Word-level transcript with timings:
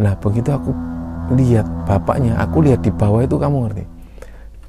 nah 0.00 0.16
begitu 0.16 0.48
aku 0.48 0.72
lihat 1.36 1.68
bapaknya 1.84 2.34
aku 2.40 2.64
lihat 2.64 2.80
di 2.80 2.90
bawah 2.90 3.20
itu 3.20 3.36
kamu 3.36 3.56
ngerti? 3.68 3.84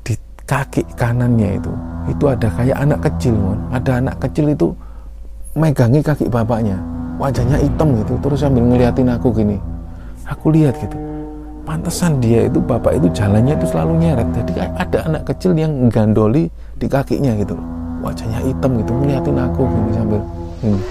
Di 0.03 0.13
kaki 0.45 0.83
kanannya 0.99 1.57
itu 1.57 1.71
itu 2.11 2.23
ada 2.27 2.47
kayak 2.51 2.77
anak 2.77 2.99
kecil 3.07 3.33
mon. 3.33 3.59
Ada 3.71 3.91
anak 4.03 4.15
kecil 4.19 4.51
itu 4.51 4.67
megangi 5.55 6.03
kaki 6.03 6.27
bapaknya. 6.27 6.75
Wajahnya 7.17 7.57
hitam 7.63 7.95
gitu 8.03 8.13
terus 8.19 8.43
sambil 8.43 8.67
ngeliatin 8.67 9.07
aku 9.07 9.31
gini. 9.31 9.57
Aku 10.27 10.51
lihat 10.51 10.75
gitu. 10.83 10.99
Pantesan 11.63 12.19
dia 12.19 12.49
itu 12.49 12.59
bapak 12.59 12.99
itu 12.99 13.07
jalannya 13.15 13.55
itu 13.55 13.65
selalu 13.71 13.93
nyeret. 14.01 14.27
Jadi 14.35 14.51
ada 14.59 14.99
anak 15.07 15.23
kecil 15.31 15.55
yang 15.55 15.87
gandoli 15.87 16.51
di 16.75 16.89
kakinya 16.89 17.37
gitu 17.37 17.57
wajahnya 18.01 18.39
hitam 18.41 18.71
gitu 18.81 18.91
ngeliatin 18.97 19.37
aku 19.37 19.61
gini 19.69 19.91
sambil 19.93 20.21
gini. 20.59 20.81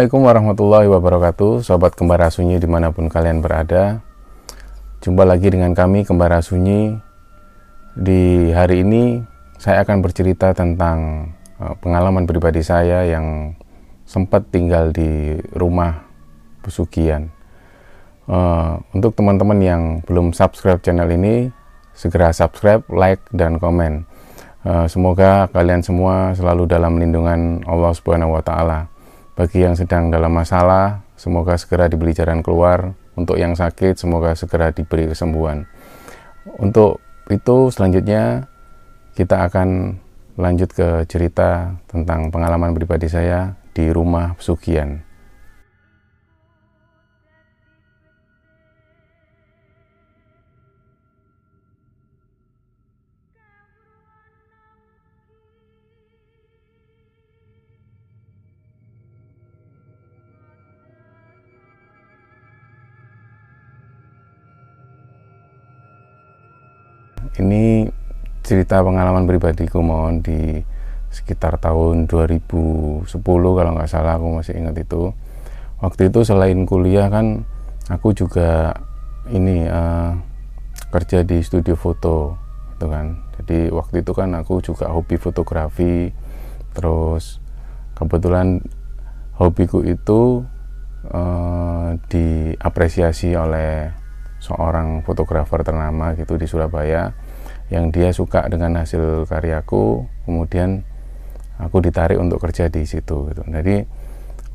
Assalamualaikum 0.00 0.32
warahmatullahi 0.32 0.88
wabarakatuh. 0.96 1.60
Sobat 1.60 1.92
Kembara 1.92 2.32
Sunyi 2.32 2.56
di 2.56 2.64
mana 2.64 2.88
pun 2.88 3.12
kalian 3.12 3.44
berada. 3.44 4.00
Jumpa 5.04 5.28
lagi 5.28 5.52
dengan 5.52 5.76
kami 5.76 6.08
Kembara 6.08 6.40
Sunyi. 6.40 6.96
Di 7.92 8.48
hari 8.48 8.80
ini 8.80 9.20
saya 9.60 9.84
akan 9.84 10.00
bercerita 10.00 10.56
tentang 10.56 11.28
eh, 11.60 11.76
pengalaman 11.84 12.24
pribadi 12.24 12.64
saya 12.64 13.04
yang 13.04 13.52
sempat 14.08 14.48
tinggal 14.48 14.88
di 14.88 15.36
rumah 15.52 16.00
pesugihan. 16.64 17.28
Eh, 18.24 18.72
Untuk 18.96 19.12
teman-teman 19.12 19.60
yang 19.60 19.82
belum 20.08 20.32
subscribe 20.32 20.80
channel 20.80 21.12
ini 21.12 21.52
Segera 21.92 22.32
subscribe, 22.32 22.88
like, 22.88 23.20
dan 23.36 23.60
komen. 23.60 24.08
Eh, 24.64 24.88
Semoga 24.88 25.44
kalian 25.52 25.84
semua 25.84 26.32
selalu 26.32 26.64
dalam 26.64 26.96
lindungan 26.96 27.60
Allah 27.68 27.92
Subhanahu 27.92 28.40
wa 28.40 28.40
Ta'ala. 28.40 28.99
Bagi 29.38 29.62
yang 29.62 29.78
sedang 29.78 30.10
dalam 30.10 30.34
masalah, 30.34 31.02
semoga 31.14 31.54
segera 31.56 31.86
diberi 31.86 32.14
jalan 32.14 32.42
keluar. 32.42 32.94
Untuk 33.18 33.36
yang 33.36 33.52
sakit, 33.52 33.98
semoga 33.98 34.32
segera 34.32 34.72
diberi 34.72 35.10
kesembuhan. 35.10 35.66
Untuk 36.58 37.02
itu, 37.28 37.68
selanjutnya 37.68 38.48
kita 39.14 39.44
akan 39.50 39.98
lanjut 40.40 40.72
ke 40.72 40.88
cerita 41.04 41.76
tentang 41.90 42.32
pengalaman 42.32 42.72
pribadi 42.72 43.10
saya 43.10 43.54
di 43.76 43.92
rumah 43.92 44.32
pesugihan. 44.38 45.09
Ini 67.40 67.88
cerita 68.44 68.84
pengalaman 68.84 69.24
pribadiku 69.24 69.80
mohon 69.80 70.20
di 70.20 70.60
sekitar 71.08 71.56
tahun 71.56 72.04
2010 72.04 73.08
kalau 73.08 73.70
nggak 73.72 73.88
salah 73.88 74.20
aku 74.20 74.44
masih 74.44 74.60
ingat 74.60 74.76
itu. 74.76 75.16
Waktu 75.80 76.12
itu 76.12 76.20
selain 76.20 76.68
kuliah 76.68 77.08
kan 77.08 77.48
aku 77.88 78.12
juga 78.12 78.76
ini 79.32 79.64
eh, 79.64 80.12
kerja 80.92 81.24
di 81.24 81.40
studio 81.40 81.80
foto 81.80 82.36
gitu 82.76 82.92
kan. 82.92 83.16
Jadi 83.40 83.72
waktu 83.72 84.04
itu 84.04 84.12
kan 84.12 84.36
aku 84.36 84.60
juga 84.60 84.92
hobi 84.92 85.16
fotografi. 85.16 86.12
Terus 86.76 87.40
kebetulan 87.96 88.60
hobiku 89.40 89.80
itu 89.80 90.44
eh, 91.08 91.88
diapresiasi 92.12 93.32
oleh 93.32 93.96
seorang 94.40 95.04
fotografer 95.04 95.64
ternama 95.64 96.12
gitu 96.16 96.36
di 96.36 96.44
Surabaya 96.44 97.12
yang 97.70 97.94
dia 97.94 98.10
suka 98.10 98.50
dengan 98.50 98.82
hasil 98.82 99.30
karyaku 99.30 100.04
kemudian 100.26 100.82
aku 101.62 101.78
ditarik 101.78 102.18
untuk 102.18 102.42
kerja 102.42 102.66
di 102.66 102.82
situ 102.82 103.30
gitu. 103.30 103.42
Jadi 103.46 103.86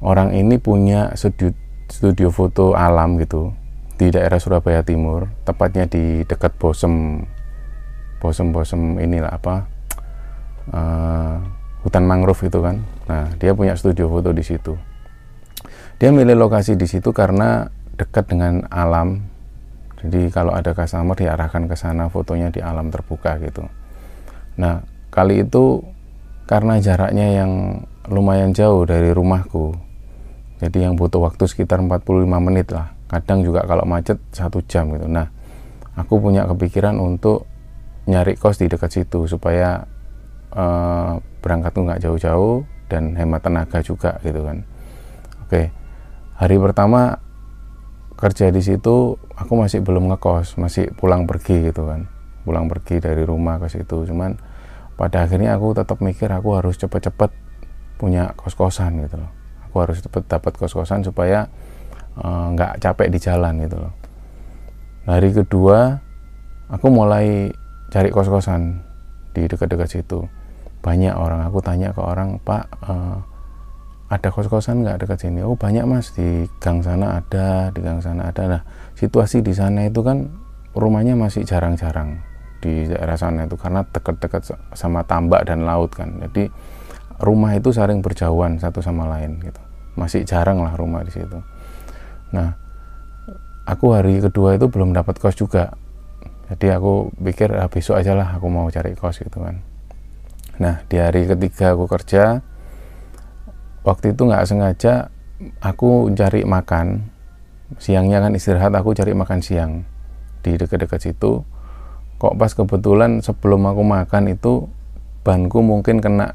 orang 0.03 0.36
ini 0.36 0.59
punya 0.59 1.16
studio, 1.16 1.56
studio 1.88 2.30
foto 2.30 2.76
alam 2.76 3.16
gitu 3.18 3.56
di 3.96 4.12
daerah 4.12 4.36
Surabaya 4.36 4.84
Timur 4.84 5.31
tepatnya 5.48 5.88
di 5.88 6.28
dekat 6.28 6.59
Bosem 6.59 7.24
Bosem 8.20 8.52
Bosem 8.52 9.00
inilah 9.00 9.32
apa 9.32 9.56
eh, 10.76 11.36
hutan 11.88 12.03
mangrove 12.03 12.52
itu 12.52 12.59
kan. 12.59 12.84
Nah 13.08 13.32
dia 13.40 13.56
punya 13.56 13.78
studio 13.80 14.12
foto 14.12 14.36
di 14.36 14.44
situ. 14.44 14.76
Dia 15.96 16.12
milih 16.12 16.36
lokasi 16.36 16.76
di 16.76 16.90
situ 16.92 17.16
karena 17.16 17.72
dekat 17.96 18.28
dengan 18.28 18.68
alam 18.68 19.34
jadi 20.04 20.28
kalau 20.28 20.52
ada 20.52 20.76
customer 20.76 21.16
diarahkan 21.16 21.72
ke 21.72 21.76
sana 21.80 22.12
fotonya 22.12 22.52
di 22.52 22.60
alam 22.60 22.92
terbuka 22.92 23.40
gitu. 23.40 23.64
Nah, 24.60 24.84
kali 25.12 25.48
itu 25.48 25.80
karena 26.46 26.78
jaraknya 26.84 27.44
yang 27.44 27.52
lumayan 28.12 28.52
jauh 28.52 28.84
dari 28.84 29.16
rumahku. 29.16 29.76
Jadi 30.60 30.88
yang 30.88 30.96
butuh 30.96 31.20
waktu 31.24 31.48
sekitar 31.48 31.80
45 31.84 32.28
menit 32.40 32.72
lah. 32.72 32.92
Kadang 33.08 33.44
juga 33.44 33.64
kalau 33.64 33.84
macet 33.88 34.20
satu 34.32 34.60
jam 34.68 34.92
gitu. 34.96 35.08
Nah, 35.08 35.28
aku 35.96 36.20
punya 36.20 36.48
kepikiran 36.48 37.00
untuk 37.00 37.48
nyari 38.06 38.38
kos 38.38 38.62
di 38.62 38.70
dekat 38.70 38.92
situ 38.92 39.26
supaya 39.26 39.84
eh, 40.54 41.14
berangkat 41.42 41.72
tuh 41.74 41.84
nggak 41.88 42.02
jauh-jauh 42.04 42.56
dan 42.92 43.18
hemat 43.18 43.42
tenaga 43.42 43.82
juga 43.82 44.22
gitu 44.22 44.46
kan. 44.46 44.62
Oke, 45.46 45.70
hari 46.38 46.58
pertama 46.62 47.25
kerja 48.16 48.48
di 48.50 48.64
situ 48.64 49.20
aku 49.36 49.53
masih 49.59 49.84
belum 49.84 50.08
ngekos 50.16 50.56
masih 50.56 50.92
pulang 50.96 51.28
pergi 51.28 51.72
gitu 51.72 51.88
kan. 51.88 52.08
Pulang 52.48 52.72
pergi 52.72 53.03
dari 53.03 53.28
rumah 53.28 53.59
ke 53.59 53.68
situ 53.68 54.08
cuman 54.08 54.40
pada 54.96 55.28
akhirnya 55.28 55.59
aku 55.59 55.76
tetap 55.76 56.00
mikir 56.00 56.31
aku 56.31 56.56
harus 56.56 56.80
cepet-cepet 56.80 57.31
punya 58.00 58.31
kos-kosan 58.40 59.03
gitu 59.03 59.20
loh. 59.20 59.31
Aku 59.68 59.84
harus 59.84 60.00
cepet 60.00 60.24
dapat 60.28 60.56
kos-kosan 60.56 61.03
supaya 61.03 61.52
eh, 62.16 62.46
nggak 62.56 62.72
uh, 62.76 62.80
capek 62.80 63.08
di 63.12 63.20
jalan 63.20 63.59
gitu 63.59 63.78
loh. 63.80 63.94
Hari 65.06 65.30
kedua 65.36 66.00
aku 66.72 66.88
mulai 66.90 67.52
cari 67.92 68.09
kos-kosan 68.09 68.80
di 69.36 69.46
dekat-dekat 69.46 69.90
situ. 69.92 70.24
Banyak 70.80 71.18
orang 71.18 71.44
aku 71.44 71.59
tanya 71.59 71.92
ke 71.92 72.00
orang 72.00 72.40
pak 72.40 72.72
uh, 72.88 73.20
ada 74.06 74.30
kos-kosan 74.30 74.85
nggak 74.85 75.06
dekat 75.06 75.18
sini? 75.26 75.41
Oh 75.41 75.58
banyak 75.58 75.82
mas. 75.90 76.14
Di 76.14 76.46
gang 76.62 76.85
sana 76.85 77.18
ada 77.18 77.74
di 77.74 77.82
gang 77.82 77.97
sana 78.02 78.29
ada. 78.29 78.44
Nah 78.46 78.62
situasi 78.94 79.41
di 79.41 79.53
sana 79.53 79.90
itu 79.90 80.06
kan 80.06 80.29
rumahnya 80.78 81.18
masih 81.18 81.41
jarang-jarang 81.41 82.22
di 82.62 82.85
daerah 82.85 83.18
sana 83.18 83.50
itu 83.50 83.58
karena 83.58 83.82
dekat-dekat 83.82 84.46
sama 84.78 85.02
tambak 85.09 85.50
dan 85.50 85.66
laut 85.66 85.90
kan. 85.90 86.22
Jadi 86.22 86.53
rumah 87.18 87.58
itu 87.58 87.74
saling 87.74 88.06
berjauhan 88.06 88.62
satu 88.62 88.84
sama 88.84 89.09
lain 89.09 89.41
gitu. 89.41 89.62
Masih 89.97 90.22
jarang 90.28 90.62
lah 90.62 90.78
rumah 90.78 91.02
di 91.02 91.09
situ. 91.09 91.40
Nah 92.29 92.53
aku 93.66 93.97
hari 93.97 94.22
kedua 94.22 94.53
itu 94.53 94.70
belum 94.70 94.94
dapat 94.94 95.18
kos 95.18 95.34
juga. 95.34 95.74
Jadi 96.46 96.70
aku 96.70 97.09
pikir 97.18 97.58
ah, 97.58 97.66
besok 97.66 97.97
aja 97.97 98.14
lah 98.14 98.38
aku 98.38 98.46
mau 98.53 98.70
cari 98.70 98.94
kos 98.94 99.18
gitu 99.18 99.41
kan. 99.41 99.66
Nah 100.62 100.85
di 100.85 101.02
hari 101.02 101.26
ketiga 101.26 101.74
aku 101.74 101.90
kerja 101.90 102.46
waktu 103.85 104.17
itu 104.17 104.26
nggak 104.26 104.49
sengaja 104.49 105.14
aku 105.61 106.09
cari 106.17 106.41
makan. 106.43 107.14
Siangnya 107.78 108.22
kan 108.22 108.34
istirahat 108.34 108.73
aku 108.73 108.93
cari 108.97 109.14
makan 109.14 109.40
siang 109.41 109.72
di 110.41 110.58
dekat-dekat 110.58 110.99
situ. 111.02 111.46
Kok 112.17 112.35
pas 112.35 112.52
kebetulan 112.53 113.22
sebelum 113.22 113.70
aku 113.70 113.82
makan 113.85 114.34
itu 114.34 114.66
banku 115.26 115.61
mungkin 115.61 116.02
kena 116.02 116.34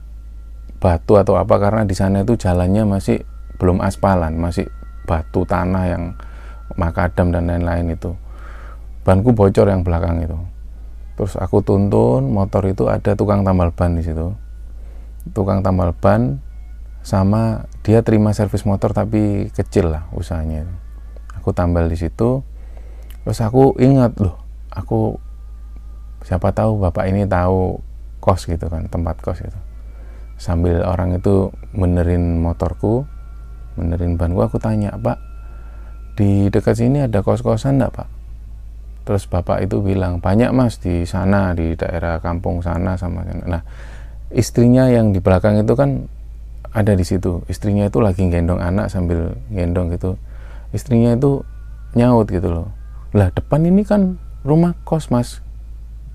batu 0.81 1.19
atau 1.19 1.37
apa 1.37 1.61
karena 1.61 1.83
di 1.85 1.93
sana 1.93 2.25
itu 2.25 2.35
jalannya 2.35 2.89
masih 2.89 3.23
belum 3.61 3.85
aspalan 3.85 4.41
masih 4.41 4.67
batu 5.05 5.45
tanah 5.45 5.85
yang 5.87 6.05
makadam 6.75 7.35
dan 7.35 7.51
lain-lain 7.51 7.95
itu. 7.95 8.15
Banku 9.03 9.35
bocor 9.35 9.67
yang 9.71 9.83
belakang 9.83 10.23
itu. 10.23 10.39
Terus 11.19 11.37
aku 11.37 11.61
tuntun 11.61 12.31
motor 12.33 12.65
itu 12.65 12.89
ada 12.89 13.13
tukang 13.13 13.45
tambal 13.45 13.73
ban 13.75 13.97
di 13.97 14.03
situ. 14.05 14.33
Tukang 15.37 15.61
tambal 15.61 15.93
ban 15.93 16.41
sama 17.11 17.67
dia 17.83 18.07
terima 18.07 18.31
servis 18.31 18.63
motor 18.63 18.95
tapi 18.95 19.51
kecil 19.51 19.91
lah 19.91 20.07
usahanya. 20.15 20.71
Aku 21.43 21.51
tambal 21.51 21.91
di 21.91 21.99
situ. 21.99 22.47
Terus 23.27 23.43
aku 23.43 23.75
ingat 23.83 24.15
loh 24.23 24.39
aku 24.71 25.19
siapa 26.23 26.55
tahu 26.55 26.79
bapak 26.79 27.11
ini 27.11 27.27
tahu 27.27 27.83
kos 28.23 28.47
gitu 28.47 28.71
kan 28.71 28.87
tempat 28.87 29.19
kos 29.25 29.41
itu 29.43 29.61
sambil 30.41 30.85
orang 30.85 31.17
itu 31.17 31.53
benerin 31.77 32.41
motorku 32.41 33.05
benerin 33.77 34.17
banku 34.17 34.41
aku 34.41 34.57
tanya 34.61 34.93
pak 34.97 35.21
di 36.17 36.53
dekat 36.53 36.77
sini 36.77 37.09
ada 37.09 37.25
kos-kosan 37.25 37.81
enggak 37.81 38.05
pak? 38.05 38.09
Terus 39.09 39.25
bapak 39.25 39.65
itu 39.65 39.81
bilang 39.81 40.21
banyak 40.21 40.53
mas 40.53 40.77
di 40.77 41.09
sana 41.09 41.57
di 41.57 41.73
daerah 41.73 42.21
kampung 42.21 42.61
sana 42.61 42.95
sama 43.01 43.25
sana 43.25 43.45
nah 43.49 43.63
istrinya 44.29 44.87
yang 44.93 45.17
di 45.17 45.19
belakang 45.19 45.59
itu 45.59 45.73
kan 45.73 46.07
ada 46.71 46.93
di 46.95 47.03
situ. 47.03 47.43
Istrinya 47.51 47.91
itu 47.91 47.99
lagi 47.99 48.27
gendong 48.31 48.63
anak 48.63 48.91
sambil 48.91 49.35
gendong 49.51 49.91
gitu. 49.91 50.15
Istrinya 50.71 51.19
itu 51.19 51.43
nyaut 51.99 52.31
gitu 52.31 52.47
loh. 52.47 52.69
Lah 53.11 53.35
depan 53.35 53.67
ini 53.67 53.83
kan 53.83 54.19
rumah 54.47 54.79
kos 54.87 55.11
mas. 55.11 55.43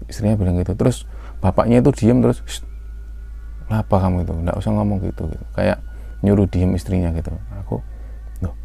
Istrinya 0.08 0.40
bilang 0.40 0.56
gitu. 0.60 0.76
Terus 0.76 1.04
bapaknya 1.44 1.84
itu 1.84 1.92
diem 1.92 2.24
terus 2.24 2.40
apa 3.68 4.00
kamu 4.00 4.24
itu? 4.24 4.34
Nggak 4.34 4.56
usah 4.62 4.72
ngomong 4.72 5.04
gitu, 5.04 5.28
gitu 5.28 5.46
kayak 5.58 5.84
nyuruh 6.24 6.48
diem 6.48 6.72
istrinya 6.78 7.12
gitu. 7.12 7.36
Aku 7.66 7.84
loh 8.42 8.56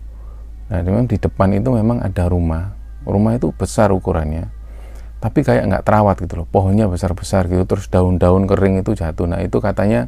nah 0.70 0.78
memang 0.86 1.10
di 1.10 1.18
depan 1.18 1.50
itu 1.58 1.74
memang 1.74 1.98
ada 1.98 2.30
rumah. 2.30 2.78
Rumah 3.02 3.40
itu 3.40 3.50
besar 3.50 3.90
ukurannya. 3.90 4.46
Tapi 5.20 5.42
kayak 5.42 5.66
nggak 5.66 5.82
terawat 5.84 6.16
gitu 6.22 6.44
loh. 6.44 6.46
Pohonnya 6.46 6.86
besar 6.86 7.12
besar 7.18 7.50
gitu. 7.50 7.66
Terus 7.66 7.90
daun-daun 7.90 8.46
kering 8.46 8.80
itu 8.80 8.94
jatuh. 8.94 9.26
Nah 9.26 9.42
itu 9.42 9.58
katanya 9.58 10.06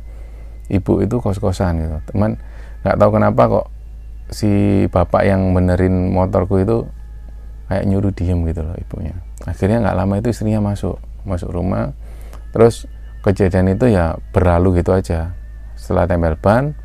ibu 0.70 1.02
itu 1.02 1.16
kos-kosan 1.18 1.82
gitu. 1.82 1.98
Teman 2.12 2.38
nggak 2.82 2.96
tahu 2.98 3.10
kenapa 3.14 3.42
kok 3.48 3.66
si 4.32 4.84
bapak 4.88 5.22
yang 5.26 5.54
benerin 5.54 6.10
motorku 6.10 6.62
itu 6.62 6.86
kayak 7.66 7.84
nyuruh 7.88 8.12
diem 8.12 8.38
gitu 8.46 8.60
loh 8.62 8.76
ibunya. 8.76 9.16
Akhirnya 9.48 9.82
nggak 9.82 9.96
lama 9.96 10.14
itu 10.20 10.28
istrinya 10.30 10.60
masuk 10.62 11.00
masuk 11.24 11.50
rumah. 11.50 11.96
Terus 12.52 12.86
kejadian 13.24 13.74
itu 13.74 13.88
ya 13.88 14.18
berlalu 14.34 14.82
gitu 14.82 14.92
aja. 14.92 15.32
Setelah 15.78 16.06
tempel 16.06 16.36
ban 16.36 16.76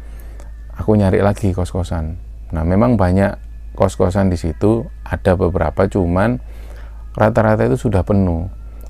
aku 0.77 0.95
nyari 0.95 1.19
lagi 1.19 1.51
kos-kosan. 1.51 2.17
Nah 2.53 2.63
memang 2.63 2.95
banyak 2.95 3.35
kos-kosan 3.75 4.31
di 4.31 4.37
situ 4.39 4.87
ada 5.03 5.35
beberapa 5.35 5.85
cuman 5.85 6.39
rata-rata 7.17 7.67
itu 7.67 7.89
sudah 7.89 8.05
penuh. 8.05 8.47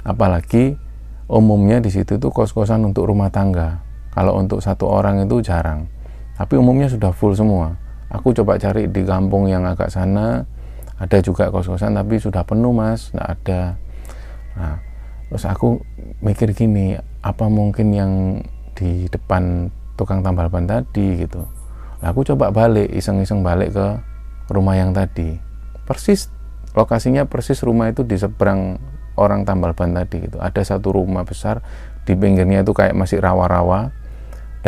Apalagi 0.07 0.79
umumnya 1.27 1.83
di 1.83 1.91
situ 1.91 2.15
itu 2.15 2.27
kos-kosan 2.31 2.87
untuk 2.87 3.07
rumah 3.07 3.27
tangga 3.27 3.86
kalau 4.17 4.33
untuk 4.41 4.65
satu 4.65 4.89
orang 4.89 5.21
itu 5.21 5.45
jarang. 5.45 5.85
Tapi 6.33 6.57
umumnya 6.57 6.89
sudah 6.89 7.13
full 7.13 7.37
semua. 7.37 7.77
Aku 8.09 8.33
coba 8.33 8.57
cari 8.57 8.89
di 8.89 9.05
kampung 9.05 9.45
yang 9.45 9.69
agak 9.69 9.93
sana 9.93 10.41
ada 10.97 11.17
juga 11.21 11.53
kos-kosan 11.53 11.93
tapi 11.93 12.17
sudah 12.17 12.41
penuh 12.41 12.73
mas. 12.73 13.13
Nggak 13.13 13.29
ada. 13.29 13.61
Nah 14.57 14.75
terus 15.29 15.45
aku 15.45 15.77
mikir 16.25 16.49
gini 16.57 16.97
apa 17.21 17.45
mungkin 17.45 17.93
yang 17.93 18.11
di 18.73 19.05
depan 19.05 19.69
tukang 19.93 20.25
tambal 20.25 20.49
ban 20.49 20.65
tadi 20.65 21.21
gitu. 21.21 21.45
Nah, 22.01 22.13
aku 22.13 22.25
coba 22.33 22.49
balik 22.49 22.89
iseng-iseng 22.93 23.45
balik 23.45 23.73
ke 23.77 23.87
rumah 24.49 24.77
yang 24.77 24.97
tadi. 24.97 25.37
Persis 25.85 26.33
lokasinya 26.73 27.25
persis 27.25 27.61
rumah 27.65 27.89
itu 27.89 28.01
di 28.01 28.17
seberang 28.17 28.81
orang 29.17 29.45
tambal 29.45 29.77
ban 29.77 29.93
tadi 29.93 30.25
gitu. 30.25 30.41
Ada 30.41 30.77
satu 30.77 30.93
rumah 30.93 31.21
besar 31.25 31.61
di 32.05 32.17
pinggirnya 32.17 32.65
itu 32.65 32.73
kayak 32.73 32.97
masih 32.97 33.21
rawa-rawa 33.21 33.91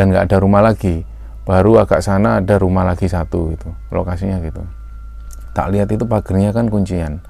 dan 0.00 0.08
nggak 0.08 0.32
ada 0.32 0.40
rumah 0.40 0.64
lagi. 0.64 1.04
Baru 1.44 1.76
agak 1.76 2.00
sana 2.00 2.40
ada 2.40 2.56
rumah 2.56 2.88
lagi 2.88 3.04
satu 3.04 3.52
gitu 3.52 3.68
lokasinya 3.92 4.40
gitu. 4.40 4.64
Tak 5.52 5.76
lihat 5.76 5.92
itu 5.92 6.08
pagernya 6.08 6.56
kan 6.56 6.72
kuncian. 6.72 7.20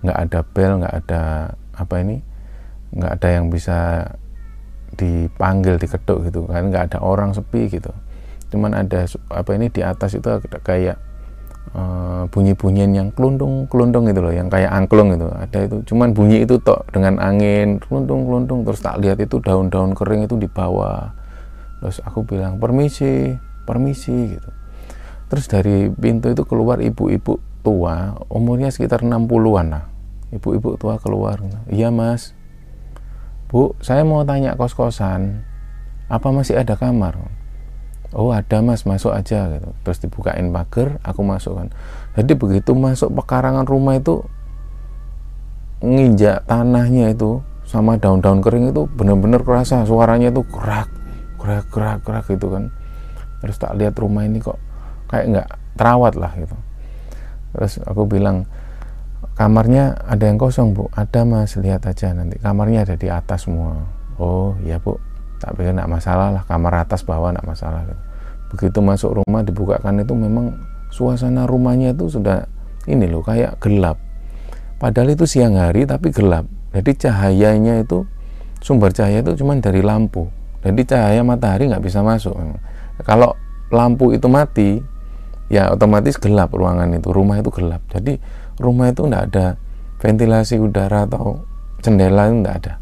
Nggak 0.00 0.18
ada 0.24 0.40
bel 0.40 0.72
nggak 0.80 0.94
ada 1.04 1.22
apa 1.76 1.94
ini 2.00 2.24
nggak 2.96 3.12
ada 3.20 3.28
yang 3.28 3.52
bisa 3.52 4.08
dipanggil 4.96 5.76
diketuk 5.76 6.24
gitu 6.32 6.48
kan. 6.48 6.72
Nggak 6.72 6.96
ada 6.96 6.98
orang 7.04 7.36
sepi 7.36 7.68
gitu. 7.68 7.92
Cuman 8.48 8.72
ada 8.72 9.04
apa 9.28 9.50
ini 9.52 9.68
di 9.68 9.84
atas 9.84 10.16
itu 10.16 10.24
kayak 10.64 10.96
uh, 11.76 12.24
bunyi-bunyian 12.32 12.88
yang 12.96 13.08
kelundung 13.12 13.68
kelundung 13.68 14.08
gitu 14.08 14.24
loh 14.24 14.32
yang 14.32 14.48
kayak 14.48 14.72
angklung 14.72 15.12
gitu. 15.12 15.28
Ada 15.28 15.68
itu 15.68 15.76
cuman 15.92 16.16
bunyi 16.16 16.48
itu 16.48 16.56
tok 16.56 16.88
dengan 16.88 17.20
angin 17.20 17.84
kelundung 17.84 18.24
kelundung. 18.24 18.64
Terus 18.64 18.80
tak 18.80 19.04
lihat 19.04 19.20
itu 19.20 19.44
daun-daun 19.44 19.92
kering 19.92 20.24
itu 20.24 20.40
di 20.40 20.48
bawah 20.48 21.12
terus 21.84 22.00
aku 22.00 22.24
bilang 22.24 22.56
permisi 22.56 23.36
permisi 23.68 24.40
gitu. 24.40 24.48
Terus 25.28 25.44
dari 25.44 25.92
pintu 25.92 26.32
itu 26.32 26.48
keluar 26.48 26.80
ibu-ibu 26.80 27.36
tua 27.60 28.16
umurnya 28.32 28.72
sekitar 28.72 29.04
60-an 29.04 29.66
lah. 29.68 29.84
Ibu-ibu 30.32 30.80
tua 30.80 30.96
keluar. 30.96 31.44
Iya 31.68 31.92
mas. 31.92 32.32
Bu, 33.52 33.76
saya 33.84 34.00
mau 34.00 34.24
tanya 34.24 34.56
kos-kosan, 34.56 35.44
apa 36.08 36.28
masih 36.32 36.56
ada 36.56 36.72
kamar? 36.74 37.20
Oh 38.16 38.32
ada 38.32 38.64
mas, 38.64 38.88
masuk 38.88 39.12
aja 39.12 39.46
gitu. 39.52 39.68
Terus 39.84 39.98
dibukain 40.00 40.48
pagar, 40.48 40.96
aku 41.04 41.20
masukkan. 41.20 41.68
Jadi 42.16 42.32
begitu 42.34 42.72
masuk 42.72 43.12
pekarangan 43.12 43.68
rumah 43.68 44.00
itu, 44.00 44.24
nginjak 45.84 46.48
tanahnya 46.48 47.12
itu 47.12 47.44
sama 47.68 47.98
daun-daun 47.98 48.40
kering 48.44 48.70
itu 48.70 48.86
benar-benar 48.90 49.42
kerasa 49.42 49.82
suaranya 49.88 50.30
itu 50.30 50.42
gerak, 50.50 50.88
gerak, 51.44 51.68
gerak, 51.68 51.98
gerak 52.00 52.24
gitu 52.32 52.48
kan. 52.48 52.72
Terus 53.44 53.60
tak 53.60 53.76
lihat 53.76 53.92
rumah 54.00 54.24
ini 54.24 54.40
kok 54.40 54.56
kayak 55.12 55.24
nggak 55.28 55.48
terawat 55.76 56.16
lah 56.16 56.32
gitu. 56.40 56.56
Terus 57.52 57.76
aku 57.84 58.08
bilang, 58.08 58.48
kamarnya 59.36 60.00
ada 60.08 60.24
yang 60.24 60.40
kosong 60.40 60.72
bu. 60.72 60.88
Ada 60.96 61.28
mas. 61.28 61.52
Lihat 61.60 61.84
aja 61.84 62.16
nanti. 62.16 62.40
Kamarnya 62.40 62.88
ada 62.88 62.96
di 62.96 63.12
atas 63.12 63.44
semua. 63.44 63.84
Oh 64.16 64.56
iya 64.64 64.80
bu. 64.80 64.96
Tak 65.38 65.60
pikir 65.60 65.76
nak 65.76 65.92
masalah 65.92 66.32
lah. 66.32 66.42
Kamar 66.48 66.80
atas 66.80 67.04
bawah 67.04 67.28
nak 67.28 67.44
masalah 67.44 67.84
gitu. 67.84 68.02
begitu 68.54 68.78
masuk 68.78 69.18
rumah 69.18 69.42
dibukakan 69.42 69.98
itu 69.98 70.14
memang 70.14 70.54
suasana 70.86 71.42
rumahnya 71.42 71.90
itu 71.90 72.06
sudah 72.06 72.46
ini 72.86 73.10
loh 73.10 73.18
kayak 73.18 73.58
gelap. 73.58 73.98
Padahal 74.78 75.10
itu 75.10 75.26
siang 75.26 75.58
hari 75.58 75.90
tapi 75.90 76.14
gelap. 76.14 76.46
Jadi 76.70 76.94
cahayanya 76.94 77.82
itu 77.82 78.06
sumber 78.62 78.94
cahaya 78.94 79.26
itu 79.26 79.34
cuma 79.42 79.58
dari 79.58 79.82
lampu 79.82 80.30
jadi 80.64 80.80
cahaya 80.88 81.20
matahari 81.20 81.68
nggak 81.68 81.84
bisa 81.84 82.00
masuk 82.00 82.32
kalau 83.04 83.36
lampu 83.68 84.16
itu 84.16 84.24
mati 84.26 84.80
ya 85.52 85.68
otomatis 85.76 86.16
gelap 86.16 86.54
ruangan 86.56 86.88
itu 86.96 87.12
rumah 87.12 87.42
itu 87.42 87.50
gelap. 87.52 87.84
Jadi 87.92 88.16
rumah 88.56 88.88
itu 88.88 89.04
tidak 89.04 89.22
ada 89.32 89.46
ventilasi 90.00 90.56
udara 90.56 91.04
atau 91.04 91.44
jendela 91.84 92.30
itu 92.30 92.40
tidak 92.40 92.54
ada. 92.64 92.72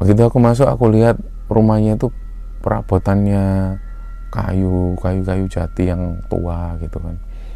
Begitu 0.00 0.20
aku 0.26 0.38
masuk 0.42 0.66
aku 0.66 0.90
lihat 0.90 1.20
rumahnya 1.46 1.94
itu 1.94 2.10
perabotannya 2.64 3.76
kayu 4.34 4.98
kayu 4.98 5.22
kayu 5.22 5.44
jati 5.46 5.94
yang 5.94 6.18
tua 6.26 6.74
gitu 6.82 6.98
kan. 6.98 7.14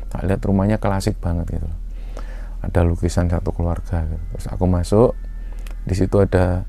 Tak 0.09 0.31
lihat 0.31 0.41
rumahnya 0.47 0.77
klasik 0.79 1.19
banget 1.19 1.59
gitu 1.59 1.69
ada 2.59 2.81
lukisan 2.83 3.31
satu 3.31 3.55
keluarga 3.55 4.03
gitu. 4.07 4.25
terus 4.35 4.47
aku 4.51 4.67
masuk 4.67 5.15
di 5.87 5.95
situ 5.95 6.19
ada 6.19 6.67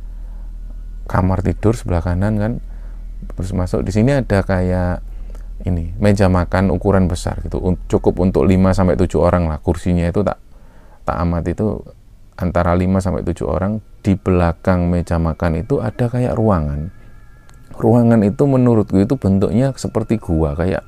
kamar 1.09 1.41
tidur 1.41 1.73
sebelah 1.73 2.05
kanan 2.05 2.37
kan 2.37 2.51
terus 3.33 3.51
masuk. 3.51 3.81
Di 3.81 3.91
sini 3.91 4.13
ada 4.13 4.45
kayak 4.45 5.01
ini 5.67 5.91
meja 5.99 6.31
makan 6.31 6.71
ukuran 6.71 7.09
besar 7.09 7.41
gitu. 7.43 7.59
Cukup 7.91 8.21
untuk 8.23 8.47
5 8.47 8.71
sampai 8.71 8.95
7 8.95 9.19
orang 9.19 9.49
lah. 9.49 9.59
Kursinya 9.59 10.07
itu 10.07 10.23
tak 10.23 10.39
tak 11.03 11.17
amat 11.25 11.43
itu 11.49 11.81
antara 12.39 12.77
5 12.77 13.01
sampai 13.01 13.25
7 13.25 13.43
orang. 13.43 13.83
Di 13.99 14.15
belakang 14.15 14.87
meja 14.87 15.19
makan 15.19 15.59
itu 15.59 15.83
ada 15.83 16.07
kayak 16.07 16.37
ruangan. 16.37 16.93
Ruangan 17.75 18.23
itu 18.23 18.43
menurutku 18.47 19.01
itu 19.01 19.19
bentuknya 19.19 19.75
seperti 19.75 20.15
gua 20.15 20.55
kayak 20.55 20.83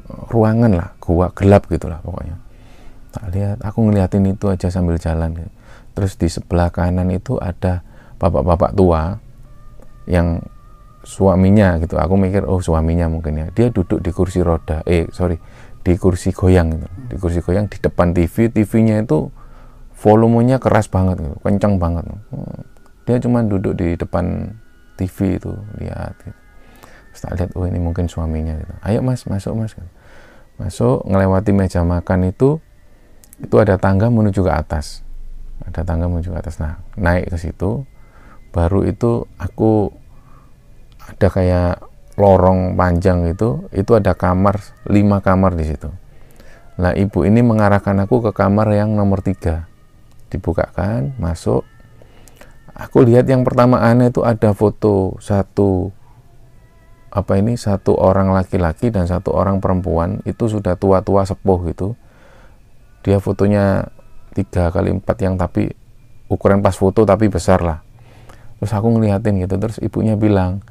eh, 0.00 0.22
ruangan 0.32 0.72
lah. 0.72 0.88
Gua 1.02 1.28
gelap 1.36 1.68
gitulah 1.68 2.00
pokoknya. 2.00 2.40
Tak 3.12 3.24
lihat. 3.36 3.58
Aku 3.60 3.84
ngeliatin 3.84 4.24
itu 4.24 4.48
aja 4.48 4.72
sambil 4.72 4.96
jalan. 4.96 5.52
Terus 5.92 6.16
di 6.16 6.32
sebelah 6.32 6.72
kanan 6.72 7.12
itu 7.12 7.36
ada 7.36 7.84
bapak-bapak 8.16 8.72
tua 8.72 9.20
yang 10.04 10.42
suaminya 11.04 11.76
gitu. 11.78 12.00
Aku 12.00 12.16
mikir 12.16 12.48
oh 12.48 12.58
suaminya 12.58 13.06
mungkin 13.06 13.36
ya. 13.36 13.46
Dia 13.52 13.68
duduk 13.68 14.00
di 14.00 14.10
kursi 14.10 14.40
roda 14.40 14.80
eh 14.88 15.06
sorry 15.12 15.36
di 15.84 15.92
kursi 16.00 16.32
goyang 16.32 16.74
gitu. 16.74 16.88
Di 17.12 17.16
kursi 17.20 17.38
goyang 17.44 17.68
di 17.68 17.76
depan 17.76 18.16
TV 18.16 18.48
TV-nya 18.48 19.04
itu 19.04 19.28
volumenya 20.00 20.58
keras 20.58 20.88
banget 20.88 21.20
gitu 21.20 21.36
kencang 21.44 21.76
banget. 21.76 22.04
Dia 23.04 23.20
cuma 23.20 23.44
duduk 23.44 23.76
di 23.76 23.94
depan 23.94 24.56
TV 24.96 25.36
itu 25.36 25.52
lihat 25.78 26.16
gitu. 26.24 26.38
Tak 27.14 27.40
lihat 27.40 27.50
oh 27.54 27.64
ini 27.64 27.78
mungkin 27.78 28.10
suaminya 28.10 28.58
gitu. 28.58 28.74
Ayo 28.82 29.00
mas 29.04 29.22
masuk 29.28 29.54
mas 29.54 29.72
gitu. 29.72 29.86
masuk 30.54 31.02
ngelewati 31.10 31.50
meja 31.50 31.82
makan 31.82 32.30
itu 32.30 32.62
itu 33.42 33.54
ada 33.58 33.74
tangga 33.74 34.08
menuju 34.10 34.44
ke 34.44 34.52
atas. 34.52 35.02
Ada 35.64 35.82
tangga 35.86 36.06
menuju 36.10 36.30
ke 36.34 36.38
atas. 36.38 36.58
Nah 36.58 36.80
naik 36.98 37.32
ke 37.32 37.36
situ 37.38 37.86
baru 38.54 38.86
itu 38.86 39.26
aku 39.34 39.90
ada 41.10 41.26
kayak 41.26 41.82
lorong 42.14 42.78
panjang 42.78 43.26
itu 43.26 43.66
itu 43.74 43.90
ada 43.98 44.14
kamar 44.14 44.62
lima 44.86 45.18
kamar 45.18 45.58
di 45.58 45.66
situ. 45.66 45.90
Nah 46.78 46.94
ibu 46.94 47.26
ini 47.26 47.42
mengarahkan 47.42 47.98
aku 48.06 48.22
ke 48.22 48.30
kamar 48.30 48.70
yang 48.70 48.94
nomor 48.94 49.18
tiga. 49.26 49.66
Dibukakan 50.30 51.18
masuk. 51.18 51.66
Aku 52.74 53.02
lihat 53.02 53.26
yang 53.26 53.42
pertama 53.42 53.82
aneh 53.82 54.10
itu 54.10 54.22
ada 54.22 54.54
foto 54.54 55.18
satu 55.18 55.90
apa 57.14 57.38
ini 57.38 57.54
satu 57.54 57.94
orang 57.94 58.34
laki-laki 58.34 58.90
dan 58.90 59.06
satu 59.06 59.30
orang 59.30 59.62
perempuan 59.62 60.18
itu 60.26 60.50
sudah 60.50 60.74
tua-tua 60.74 61.26
sepuh 61.26 61.58
gitu. 61.70 61.94
Dia 63.06 63.22
fotonya 63.22 63.90
tiga 64.34 64.70
kali 64.74 64.90
empat 64.90 65.16
yang 65.22 65.38
tapi 65.38 65.70
ukuran 66.26 66.58
pas 66.58 66.74
foto 66.74 67.06
tapi 67.06 67.30
besar 67.30 67.62
lah 67.62 67.93
terus 68.64 68.72
aku 68.72 68.96
ngeliatin 68.96 69.44
gitu 69.44 69.60
terus 69.60 69.76
ibunya 69.84 70.16
bilang 70.16 70.64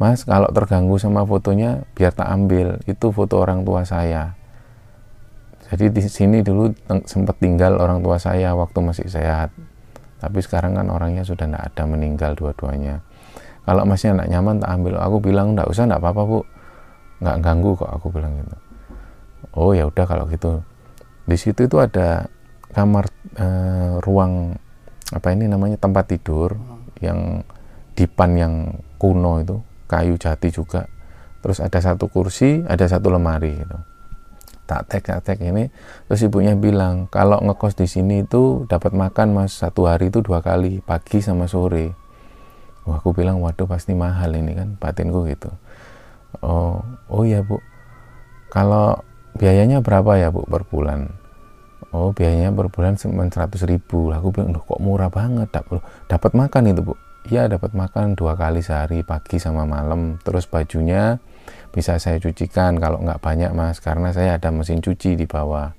mas 0.00 0.24
kalau 0.24 0.48
terganggu 0.48 0.96
sama 0.96 1.28
fotonya 1.28 1.84
biar 1.92 2.16
tak 2.16 2.32
ambil. 2.32 2.80
Itu 2.88 3.12
foto 3.12 3.36
orang 3.36 3.68
tua 3.68 3.84
saya. 3.84 4.32
Jadi 5.68 5.92
di 5.92 6.02
sini 6.08 6.40
dulu 6.40 6.72
sempat 7.04 7.36
tinggal 7.38 7.76
orang 7.76 8.00
tua 8.00 8.16
saya 8.16 8.56
waktu 8.56 8.80
masih 8.80 9.06
sehat. 9.12 9.52
Tapi 10.18 10.40
sekarang 10.40 10.80
kan 10.80 10.88
orangnya 10.88 11.20
sudah 11.22 11.44
tidak 11.44 11.62
ada 11.68 11.82
meninggal 11.84 12.32
dua-duanya. 12.32 13.04
Kalau 13.68 13.84
masih 13.84 14.16
anak 14.16 14.32
nyaman 14.32 14.64
tak 14.64 14.72
ambil. 14.72 14.96
Aku 15.04 15.16
bilang 15.20 15.52
tidak 15.52 15.68
usah 15.68 15.84
tidak 15.84 16.00
apa-apa 16.00 16.22
bu. 16.24 16.38
Nggak 17.20 17.36
ganggu 17.44 17.70
kok 17.76 17.90
aku 17.92 18.06
bilang 18.08 18.32
gitu. 18.40 18.56
Oh 19.52 19.76
ya 19.76 19.84
udah 19.84 20.04
kalau 20.08 20.24
gitu. 20.32 20.64
Di 21.28 21.36
situ 21.36 21.68
itu 21.68 21.76
ada 21.76 22.24
kamar 22.72 23.04
eh, 23.36 24.00
ruang 24.00 24.56
apa 25.12 25.28
ini 25.34 25.44
namanya 25.44 25.76
tempat 25.76 26.08
tidur 26.08 26.69
yang 27.04 27.44
dipan 27.96 28.30
yang 28.36 28.54
kuno 28.96 29.40
itu 29.42 29.60
kayu 29.90 30.16
jati 30.16 30.48
juga. 30.48 30.86
Terus 31.40 31.60
ada 31.60 31.80
satu 31.80 32.08
kursi 32.08 32.64
ada 32.64 32.84
satu 32.84 33.12
lemari 33.12 33.60
gitu. 33.60 33.76
Tak 34.68 34.86
tek 34.86 35.02
tak 35.04 35.20
tek 35.26 35.38
ini. 35.42 35.68
Terus 36.06 36.20
ibunya 36.24 36.54
bilang 36.54 37.10
kalau 37.10 37.42
ngekos 37.42 37.74
di 37.74 37.90
sini 37.90 38.22
itu 38.22 38.64
dapat 38.70 38.94
makan 38.94 39.34
mas 39.34 39.58
satu 39.58 39.90
hari 39.90 40.08
itu 40.08 40.22
dua 40.22 40.40
kali 40.40 40.78
pagi 40.84 41.18
sama 41.18 41.50
sore. 41.50 41.92
Wah, 42.88 42.96
aku 43.02 43.12
bilang 43.12 43.42
waduh 43.44 43.68
pasti 43.68 43.92
mahal 43.92 44.32
ini 44.32 44.56
kan 44.56 44.78
batinku 44.78 45.26
gitu. 45.28 45.50
Oh 46.40 46.80
oh 47.10 47.24
ya 47.26 47.42
bu. 47.42 47.58
Kalau 48.48 49.02
biayanya 49.36 49.82
berapa 49.82 50.16
ya 50.16 50.30
bu 50.30 50.46
per 50.46 50.62
bulan 50.68 51.19
oh 51.90 52.14
biayanya 52.14 52.54
per 52.54 52.70
bulan 52.70 52.94
cuma 52.98 53.26
100 53.26 53.50
ribu. 53.66 54.10
Aku 54.14 54.30
bilang 54.30 54.54
Duh, 54.54 54.62
kok 54.62 54.80
murah 54.82 55.10
banget? 55.10 55.50
Dapat 56.06 56.32
makan 56.34 56.62
itu 56.70 56.82
bu? 56.82 56.94
Ya 57.28 57.46
dapat 57.46 57.76
makan 57.76 58.16
dua 58.16 58.32
kali 58.32 58.64
sehari 58.64 59.04
pagi 59.04 59.36
sama 59.36 59.68
malam. 59.68 60.16
Terus 60.24 60.48
bajunya 60.48 61.20
bisa 61.70 62.00
saya 62.00 62.16
cucikan 62.16 62.80
kalau 62.80 62.98
nggak 63.04 63.20
banyak 63.20 63.52
mas 63.52 63.78
karena 63.78 64.10
saya 64.10 64.40
ada 64.40 64.48
mesin 64.48 64.80
cuci 64.80 65.20
di 65.20 65.26
bawah. 65.28 65.70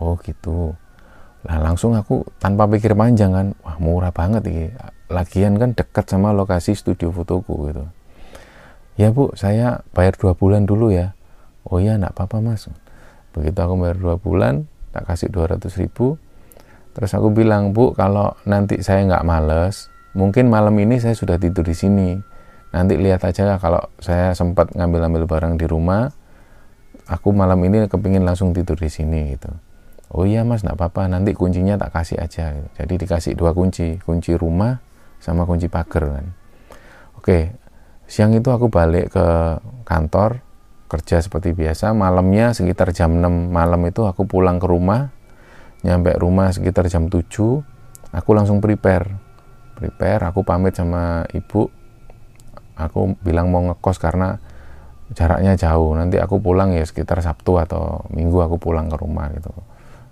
Oh 0.00 0.16
gitu. 0.24 0.72
Lah 1.44 1.58
langsung 1.60 1.92
aku 1.92 2.24
tanpa 2.40 2.64
pikir 2.70 2.96
panjang 2.96 3.36
kan 3.36 3.46
wah 3.60 3.76
murah 3.76 4.10
banget 4.10 4.48
ini. 4.48 4.66
Lagian 5.12 5.60
kan 5.60 5.76
dekat 5.76 6.08
sama 6.08 6.32
lokasi 6.32 6.72
studio 6.72 7.12
fotoku 7.12 7.68
gitu. 7.68 7.84
Ya 8.96 9.12
bu 9.12 9.36
saya 9.36 9.84
bayar 9.92 10.16
dua 10.16 10.32
bulan 10.32 10.64
dulu 10.64 10.88
ya. 10.88 11.12
Oh 11.68 11.78
ya 11.78 12.00
nggak 12.00 12.16
apa-apa 12.16 12.40
mas. 12.40 12.64
Begitu 13.36 13.60
aku 13.60 13.76
bayar 13.76 14.00
dua 14.00 14.16
bulan 14.16 14.71
tak 14.92 15.08
kasih 15.08 15.32
200 15.32 15.64
ribu. 15.80 16.20
Terus 16.92 17.10
aku 17.16 17.32
bilang 17.32 17.72
bu 17.72 17.96
kalau 17.96 18.36
nanti 18.44 18.84
saya 18.84 19.02
nggak 19.08 19.24
males 19.24 19.88
mungkin 20.12 20.52
malam 20.52 20.76
ini 20.76 21.00
saya 21.00 21.16
sudah 21.16 21.40
tidur 21.40 21.64
di 21.64 21.72
sini. 21.72 22.20
Nanti 22.72 22.96
lihat 22.96 23.24
aja 23.24 23.56
kalau 23.60 23.80
saya 24.00 24.32
sempat 24.32 24.72
ngambil-ambil 24.72 25.28
barang 25.28 25.54
di 25.60 25.68
rumah 25.68 26.08
aku 27.08 27.34
malam 27.34 27.60
ini 27.64 27.84
kepingin 27.88 28.24
langsung 28.24 28.52
tidur 28.52 28.76
di 28.76 28.88
sini 28.88 29.36
gitu. 29.36 29.50
Oh 30.12 30.28
iya 30.28 30.44
mas 30.44 30.60
nggak 30.60 30.76
apa-apa. 30.76 31.08
Nanti 31.08 31.32
kuncinya 31.32 31.80
tak 31.80 31.96
kasih 31.96 32.20
aja. 32.20 32.52
Jadi 32.76 32.94
dikasih 33.00 33.32
dua 33.32 33.56
kunci 33.56 33.96
kunci 34.04 34.36
rumah 34.36 34.76
sama 35.20 35.48
kunci 35.48 35.72
pagar 35.72 36.20
kan. 36.20 36.26
Oke 37.16 37.56
siang 38.04 38.36
itu 38.36 38.52
aku 38.52 38.68
balik 38.68 39.16
ke 39.16 39.26
kantor 39.88 40.44
kerja 40.92 41.24
seperti 41.24 41.56
biasa 41.56 41.96
malamnya 41.96 42.52
sekitar 42.52 42.92
jam 42.92 43.16
6 43.16 43.24
malam 43.48 43.80
itu 43.88 44.04
aku 44.04 44.28
pulang 44.28 44.60
ke 44.60 44.68
rumah 44.68 45.08
nyampe 45.80 46.12
rumah 46.20 46.52
sekitar 46.52 46.84
jam 46.92 47.08
7 47.08 47.72
aku 48.12 48.30
langsung 48.36 48.60
prepare. 48.60 49.08
Prepare 49.74 50.30
aku 50.30 50.44
pamit 50.44 50.76
sama 50.76 51.26
ibu. 51.32 51.66
Aku 52.76 53.16
bilang 53.24 53.50
mau 53.50 53.64
ngekos 53.72 53.98
karena 53.98 54.38
jaraknya 55.16 55.56
jauh. 55.58 55.96
Nanti 55.96 56.20
aku 56.20 56.38
pulang 56.38 56.76
ya 56.76 56.84
sekitar 56.84 57.18
Sabtu 57.24 57.58
atau 57.58 58.06
Minggu 58.12 58.38
aku 58.44 58.60
pulang 58.60 58.86
ke 58.92 58.96
rumah 59.00 59.32
gitu. 59.34 59.50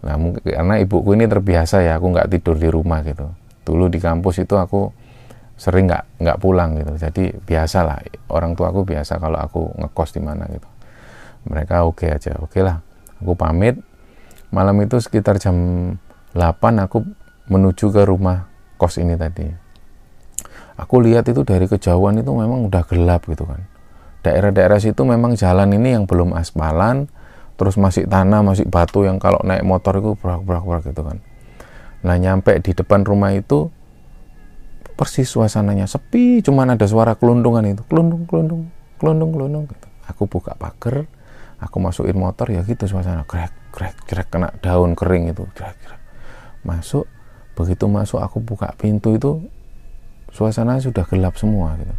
Nah 0.00 0.16
mungkin 0.16 0.42
karena 0.42 0.80
ibuku 0.80 1.12
ini 1.12 1.28
terbiasa 1.28 1.84
ya 1.84 2.00
aku 2.00 2.10
nggak 2.10 2.28
tidur 2.32 2.56
di 2.56 2.68
rumah 2.72 3.04
gitu. 3.04 3.30
Dulu 3.62 3.92
di 3.92 4.00
kampus 4.00 4.42
itu 4.42 4.56
aku 4.56 4.90
sering 5.60 5.84
nggak 5.92 6.24
nggak 6.24 6.38
pulang 6.40 6.80
gitu. 6.80 6.96
Jadi 6.96 7.36
biasa 7.36 7.84
lah 7.84 8.00
orang 8.32 8.56
tua 8.56 8.72
aku 8.72 8.88
biasa 8.88 9.20
kalau 9.20 9.36
aku 9.36 9.68
ngekos 9.76 10.16
di 10.16 10.20
mana 10.24 10.48
gitu. 10.48 10.64
Mereka 11.52 11.84
oke 11.84 12.08
okay 12.08 12.16
aja 12.16 12.40
oke 12.40 12.56
okay 12.56 12.64
lah. 12.64 12.80
Aku 13.20 13.36
pamit. 13.36 13.76
Malam 14.48 14.80
itu 14.80 14.96
sekitar 14.96 15.36
jam 15.36 15.54
8 16.32 16.56
aku 16.80 17.04
menuju 17.52 17.92
ke 17.92 18.02
rumah 18.08 18.48
kos 18.80 18.96
ini 18.96 19.20
tadi. 19.20 19.44
Aku 20.80 20.96
lihat 21.04 21.28
itu 21.28 21.44
dari 21.44 21.68
kejauhan 21.68 22.24
itu 22.24 22.32
memang 22.32 22.64
udah 22.64 22.80
gelap 22.88 23.28
gitu 23.28 23.44
kan. 23.44 23.60
Daerah-daerah 24.24 24.80
situ 24.80 25.04
memang 25.04 25.36
jalan 25.36 25.76
ini 25.76 25.92
yang 25.92 26.08
belum 26.08 26.32
aspalan 26.32 27.12
terus 27.60 27.76
masih 27.76 28.08
tanah 28.08 28.40
masih 28.40 28.64
batu 28.64 29.04
yang 29.04 29.20
kalau 29.20 29.36
naik 29.44 29.60
motor 29.60 30.00
itu 30.00 30.16
berak-berak 30.16 30.88
gitu 30.88 31.04
kan. 31.04 31.20
Nah 32.00 32.16
nyampe 32.16 32.56
di 32.64 32.72
depan 32.72 33.04
rumah 33.04 33.36
itu 33.36 33.68
persis 35.00 35.32
suasananya. 35.32 35.88
Sepi 35.88 36.44
cuman 36.44 36.76
ada 36.76 36.84
suara 36.84 37.16
kelundungan 37.16 37.64
itu. 37.64 37.80
Kelundung 37.88 38.28
kelundung 38.28 38.68
kelundung 39.00 39.32
kelundung 39.32 39.64
gitu. 39.64 39.88
aku 40.04 40.28
buka 40.28 40.52
pagar 40.60 41.08
aku 41.56 41.80
masukin 41.80 42.20
motor 42.20 42.52
ya 42.52 42.60
gitu 42.68 42.84
suasana. 42.84 43.24
Krek 43.24 43.72
krek 43.72 43.96
krek 44.04 44.28
kena 44.28 44.52
daun 44.60 44.92
kering 44.92 45.32
itu. 45.32 45.48
Krek 45.56 45.72
krek. 45.80 46.00
Masuk 46.68 47.08
begitu 47.56 47.88
masuk 47.88 48.20
aku 48.20 48.44
buka 48.44 48.76
pintu 48.76 49.16
itu 49.16 49.40
suasana 50.28 50.76
sudah 50.76 51.08
gelap 51.08 51.40
semua 51.40 51.80
gitu. 51.80 51.96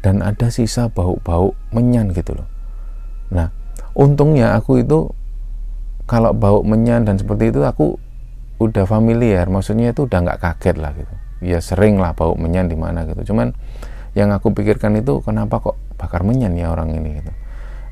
Dan 0.00 0.24
ada 0.24 0.48
sisa 0.48 0.88
bau-bau 0.88 1.52
menyan 1.76 2.08
gitu 2.16 2.32
loh. 2.32 2.48
Nah 3.28 3.52
untungnya 3.92 4.56
aku 4.56 4.80
itu 4.80 5.12
kalau 6.08 6.32
bau 6.32 6.64
menyan 6.64 7.04
dan 7.04 7.20
seperti 7.20 7.52
itu 7.52 7.60
aku 7.60 8.00
udah 8.64 8.88
familiar. 8.88 9.44
Maksudnya 9.52 9.92
itu 9.92 10.08
udah 10.08 10.24
nggak 10.24 10.40
kaget 10.40 10.80
lah 10.80 10.96
gitu 10.96 11.23
ya 11.42 11.58
sering 11.58 11.98
lah 11.98 12.14
bau 12.14 12.36
menyan 12.38 12.70
di 12.70 12.76
mana 12.78 13.08
gitu. 13.08 13.34
Cuman 13.34 13.54
yang 14.14 14.30
aku 14.30 14.54
pikirkan 14.54 14.94
itu 14.98 15.18
kenapa 15.22 15.58
kok 15.58 15.76
bakar 15.98 16.22
menyan 16.22 16.54
ya 16.54 16.70
orang 16.70 16.94
ini 16.94 17.18
gitu. 17.18 17.32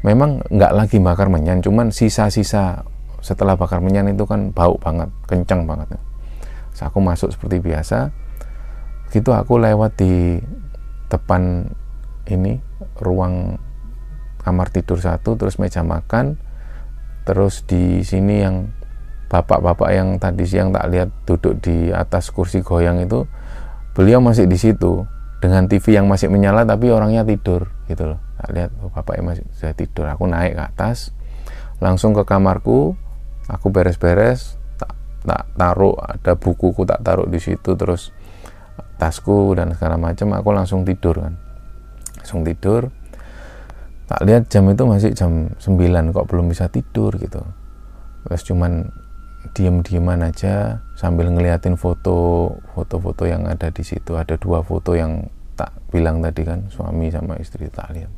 Memang 0.02 0.42
nggak 0.50 0.72
lagi 0.74 0.98
bakar 0.98 1.30
menyan 1.30 1.62
cuman 1.62 1.94
sisa-sisa 1.94 2.82
setelah 3.22 3.54
bakar 3.54 3.78
menyan 3.78 4.10
itu 4.10 4.26
kan 4.26 4.50
bau 4.50 4.78
banget 4.78 5.10
kencang 5.26 5.66
banget. 5.66 5.94
Terus 6.74 6.82
aku 6.86 6.98
masuk 6.98 7.30
seperti 7.34 7.62
biasa 7.62 8.10
gitu 9.12 9.36
aku 9.36 9.60
lewat 9.60 10.00
di 10.00 10.40
depan 11.12 11.68
ini 12.32 12.56
ruang 12.96 13.60
kamar 14.40 14.72
tidur 14.72 14.98
satu 14.98 15.36
terus 15.36 15.60
meja 15.60 15.84
makan 15.84 16.40
terus 17.28 17.62
di 17.68 18.00
sini 18.02 18.40
yang 18.42 18.72
bapak-bapak 19.32 19.88
yang 19.96 20.20
tadi 20.20 20.44
siang 20.44 20.76
tak 20.76 20.92
lihat 20.92 21.08
duduk 21.24 21.56
di 21.64 21.88
atas 21.88 22.28
kursi 22.28 22.60
goyang 22.60 23.00
itu 23.00 23.24
beliau 23.96 24.20
masih 24.20 24.44
di 24.44 24.60
situ 24.60 25.08
dengan 25.40 25.64
TV 25.64 25.96
yang 25.96 26.04
masih 26.04 26.28
menyala 26.28 26.68
tapi 26.68 26.92
orangnya 26.92 27.24
tidur 27.24 27.72
gitu 27.88 28.12
loh. 28.12 28.20
Tak 28.36 28.52
lihat 28.52 28.70
oh, 28.84 28.92
bapaknya 28.92 29.32
masih 29.32 29.44
sudah 29.56 29.72
tidur. 29.72 30.04
Aku 30.12 30.28
naik 30.28 30.60
ke 30.60 30.62
atas 30.68 31.16
langsung 31.80 32.12
ke 32.12 32.22
kamarku 32.28 32.94
aku 33.48 33.66
beres-beres 33.72 34.60
tak, 34.76 34.92
tak 35.24 35.48
taruh 35.56 35.96
ada 35.98 36.36
bukuku 36.36 36.84
tak 36.84 37.00
taruh 37.02 37.26
di 37.26 37.40
situ 37.40 37.74
terus 37.74 38.14
tasku 39.00 39.56
dan 39.58 39.74
segala 39.74 39.98
macam 39.98 40.36
aku 40.36 40.52
langsung 40.52 40.84
tidur 40.84 41.16
kan. 41.16 41.34
Langsung 42.20 42.44
tidur. 42.44 42.92
Tak 44.06 44.28
lihat 44.28 44.52
jam 44.52 44.68
itu 44.68 44.84
masih 44.84 45.10
jam 45.16 45.48
9 45.56 46.12
kok 46.12 46.28
belum 46.28 46.52
bisa 46.52 46.68
tidur 46.68 47.16
gitu. 47.16 47.40
Terus 48.28 48.42
cuman 48.44 48.92
diem-dieman 49.50 50.22
aja 50.22 50.78
sambil 50.94 51.26
ngeliatin 51.34 51.74
foto 51.74 52.48
foto-foto 52.72 53.26
yang 53.26 53.50
ada 53.50 53.68
di 53.74 53.82
situ. 53.82 54.14
Ada 54.14 54.38
dua 54.38 54.62
foto 54.62 54.94
yang 54.94 55.26
tak 55.58 55.74
bilang 55.90 56.22
tadi 56.22 56.46
kan 56.46 56.70
suami 56.70 57.10
sama 57.10 57.34
istri 57.42 57.66
tak 57.68 57.90
lihat. 57.92 58.12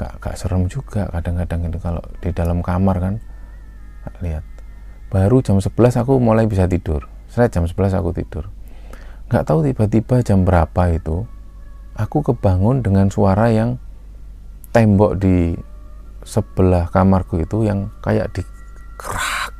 Gak, 0.00 0.16
gak 0.16 0.34
serem 0.40 0.64
juga 0.64 1.12
kadang-kadang 1.12 1.68
itu 1.68 1.76
kalau 1.76 2.00
di 2.24 2.32
dalam 2.32 2.64
kamar 2.64 2.96
kan 2.98 3.14
tak 4.02 4.16
lihat. 4.24 4.44
Baru 5.10 5.42
jam 5.44 5.60
11 5.60 5.76
aku 6.00 6.16
mulai 6.22 6.48
bisa 6.48 6.64
tidur. 6.64 7.10
Saya 7.28 7.52
jam 7.52 7.68
11 7.68 8.00
aku 8.00 8.10
tidur. 8.16 8.48
Nggak 9.30 9.44
tahu 9.46 9.62
tiba-tiba 9.62 10.26
jam 10.26 10.42
berapa 10.42 10.82
itu 10.90 11.22
aku 11.94 12.24
kebangun 12.32 12.82
dengan 12.82 13.12
suara 13.12 13.52
yang 13.52 13.78
tembok 14.74 15.18
di 15.20 15.54
sebelah 16.24 16.88
kamarku 16.90 17.42
itu 17.42 17.66
yang 17.66 17.90
kayak 18.02 18.30
di 18.34 18.42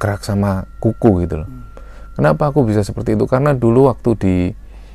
kerak-kerak 0.00 0.24
sama 0.24 0.64
kuku 0.80 1.28
gitu 1.28 1.44
loh. 1.44 1.48
Kenapa 2.16 2.48
aku 2.48 2.64
bisa 2.64 2.80
seperti 2.80 3.12
itu? 3.12 3.28
Karena 3.28 3.52
dulu 3.52 3.92
waktu 3.92 4.10
di 4.16 4.34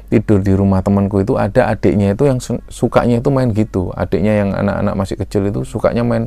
tidur 0.10 0.42
di 0.42 0.54
rumah 0.58 0.82
temanku 0.82 1.22
itu 1.22 1.38
ada 1.38 1.70
adiknya 1.70 2.18
itu 2.18 2.26
yang 2.26 2.42
su- 2.42 2.62
sukanya 2.70 3.22
itu 3.22 3.30
main 3.30 3.54
gitu. 3.54 3.94
Adiknya 3.94 4.42
yang 4.42 4.50
anak-anak 4.58 4.94
masih 4.98 5.16
kecil 5.22 5.46
itu 5.46 5.62
sukanya 5.62 6.02
main 6.02 6.26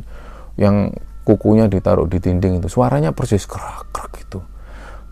yang 0.55 0.95
kukunya 1.27 1.67
ditaruh 1.67 2.07
di 2.07 2.23
dinding 2.23 2.63
itu. 2.63 2.71
Suaranya 2.71 3.11
persis 3.11 3.43
kerak-kerak 3.43 4.11
gitu. 4.23 4.39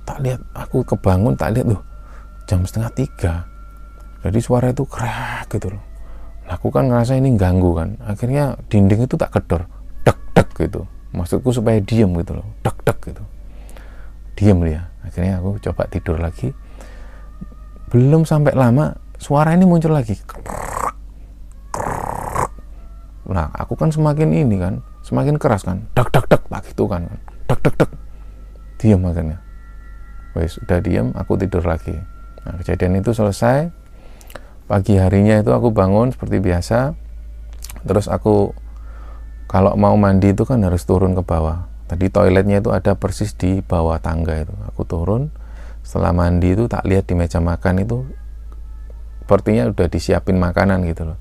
Tak 0.08 0.24
lihat 0.24 0.40
aku 0.56 0.88
kebangun 0.88 1.36
tak 1.36 1.52
lihat 1.60 1.68
tuh 1.76 1.82
jam 2.48 2.64
setengah 2.64 2.92
tiga. 2.96 3.34
Jadi 4.24 4.40
suara 4.40 4.72
itu 4.72 4.88
kerak 4.88 5.52
gitu 5.52 5.76
loh. 5.76 5.84
Lah, 6.48 6.56
Aku 6.56 6.72
kan 6.72 6.88
ngerasa 6.88 7.20
ini 7.20 7.36
ganggu 7.36 7.76
kan. 7.76 8.00
Akhirnya 8.08 8.56
dinding 8.72 9.04
itu 9.04 9.20
tak 9.20 9.36
kedor, 9.36 9.68
dek 10.08 10.16
dek 10.32 10.48
gitu. 10.56 10.88
Maksudku 11.12 11.52
supaya 11.52 11.80
diem 11.84 12.12
gitu 12.24 12.40
loh, 12.40 12.48
dek 12.64 12.76
dek 12.84 13.00
gitu. 13.12 13.24
Diem 14.38 14.62
dia. 14.62 14.94
Akhirnya 15.02 15.42
aku 15.42 15.58
coba 15.58 15.90
tidur 15.90 16.22
lagi. 16.22 16.54
Belum 17.90 18.22
sampai 18.22 18.54
lama 18.54 18.94
suara 19.18 19.58
ini 19.58 19.66
muncul 19.66 19.92
lagi. 19.92 20.14
Nah, 23.28 23.52
aku 23.52 23.76
kan 23.76 23.92
semakin 23.92 24.32
ini 24.32 24.56
kan, 24.56 24.80
semakin 25.04 25.36
keras 25.36 25.68
kan, 25.68 25.84
dek 25.92 26.08
dek 26.16 26.32
dek 26.32 26.48
tak 26.48 26.64
gitu 26.72 26.88
kan, 26.88 27.04
dek 27.44 27.60
dek 27.60 27.76
dek. 27.76 27.92
Diem 28.80 29.04
akhirnya. 29.04 29.38
Wes 30.32 30.56
udah 30.64 30.80
diem, 30.80 31.12
aku 31.12 31.36
tidur 31.36 31.66
lagi. 31.66 31.98
Nah, 32.48 32.56
kejadian 32.62 33.04
itu 33.04 33.12
selesai. 33.12 33.68
Pagi 34.68 34.96
harinya 34.96 35.44
itu 35.44 35.52
aku 35.52 35.76
bangun 35.76 36.16
seperti 36.16 36.40
biasa. 36.40 36.96
Terus 37.84 38.08
aku 38.08 38.56
kalau 39.48 39.76
mau 39.80 39.96
mandi 39.96 40.32
itu 40.32 40.44
kan 40.48 40.64
harus 40.64 40.84
turun 40.84 41.16
ke 41.16 41.24
bawah. 41.24 41.68
Tadi 41.88 42.12
toiletnya 42.12 42.60
itu 42.60 42.76
ada 42.76 43.00
persis 43.00 43.32
di 43.32 43.64
bawah 43.64 43.96
tangga 44.04 44.36
itu. 44.44 44.52
Aku 44.68 44.84
turun, 44.84 45.32
setelah 45.88 46.12
mandi 46.12 46.52
itu 46.52 46.68
tak 46.68 46.84
lihat 46.84 47.08
di 47.08 47.16
meja 47.16 47.40
makan 47.40 47.80
itu 47.80 48.04
sepertinya 49.24 49.72
udah 49.72 49.88
disiapin 49.88 50.36
makanan 50.36 50.84
gitu 50.84 51.08
loh. 51.08 51.20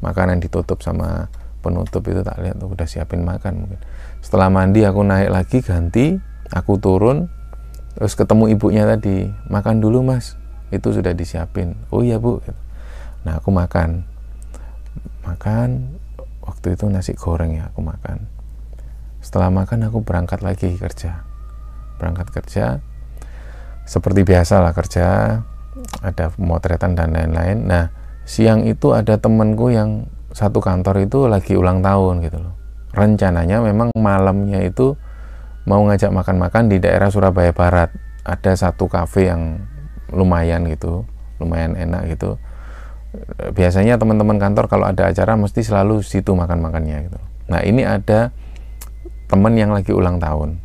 Makanan 0.00 0.40
ditutup 0.40 0.80
sama 0.80 1.28
penutup 1.60 2.00
itu 2.08 2.24
tak 2.24 2.40
lihat 2.40 2.56
tuh 2.56 2.72
udah 2.72 2.88
siapin 2.88 3.20
makan 3.20 3.68
mungkin. 3.68 3.80
Setelah 4.24 4.48
mandi 4.48 4.88
aku 4.88 5.04
naik 5.04 5.28
lagi 5.28 5.58
ganti, 5.60 6.16
aku 6.52 6.80
turun 6.80 7.28
terus 7.96 8.16
ketemu 8.16 8.56
ibunya 8.56 8.88
tadi, 8.88 9.28
makan 9.52 9.84
dulu 9.84 10.00
mas. 10.00 10.40
Itu 10.72 10.92
sudah 10.92 11.12
disiapin. 11.12 11.76
Oh 11.92 12.00
iya 12.00 12.16
bu. 12.16 12.40
Gitu. 12.40 12.60
Nah 13.28 13.40
aku 13.40 13.52
makan, 13.52 14.08
makan 15.24 16.00
waktu 16.48 16.76
itu 16.76 16.88
nasi 16.88 17.12
goreng 17.12 17.60
ya 17.60 17.68
aku 17.68 17.84
makan 17.84 18.37
setelah 19.18 19.50
makan 19.50 19.90
aku 19.90 20.02
berangkat 20.02 20.40
lagi 20.40 20.74
kerja. 20.78 21.26
Berangkat 21.98 22.30
kerja. 22.30 22.78
Seperti 23.88 24.22
biasa 24.22 24.62
lah 24.62 24.72
kerja. 24.76 25.38
Ada 26.02 26.34
pemotretan 26.34 26.98
dan 26.98 27.14
lain-lain. 27.14 27.66
Nah 27.66 27.90
siang 28.28 28.66
itu 28.66 28.92
ada 28.92 29.16
temenku 29.16 29.70
yang 29.72 30.10
satu 30.34 30.60
kantor 30.60 31.08
itu 31.08 31.26
lagi 31.26 31.54
ulang 31.56 31.80
tahun 31.80 32.22
gitu 32.22 32.38
loh. 32.38 32.54
Rencananya 32.92 33.62
memang 33.64 33.94
malamnya 33.96 34.62
itu 34.62 34.94
mau 35.68 35.84
ngajak 35.84 36.10
makan-makan 36.10 36.70
di 36.70 36.76
daerah 36.78 37.08
Surabaya 37.08 37.54
Barat. 37.54 37.94
Ada 38.26 38.68
satu 38.68 38.90
kafe 38.90 39.30
yang 39.30 39.62
lumayan 40.12 40.64
gitu 40.68 41.04
lumayan 41.38 41.78
enak 41.78 42.18
gitu. 42.18 42.36
Biasanya 43.54 43.96
teman-teman 43.96 44.36
kantor 44.36 44.68
kalau 44.68 44.84
ada 44.84 45.08
acara 45.08 45.38
mesti 45.38 45.64
selalu 45.64 46.04
situ 46.04 46.36
makan-makannya 46.36 47.08
gitu. 47.08 47.18
Nah 47.48 47.64
ini 47.64 47.86
ada 47.86 48.34
teman 49.28 49.54
yang 49.54 49.70
lagi 49.70 49.92
ulang 49.92 50.18
tahun, 50.18 50.58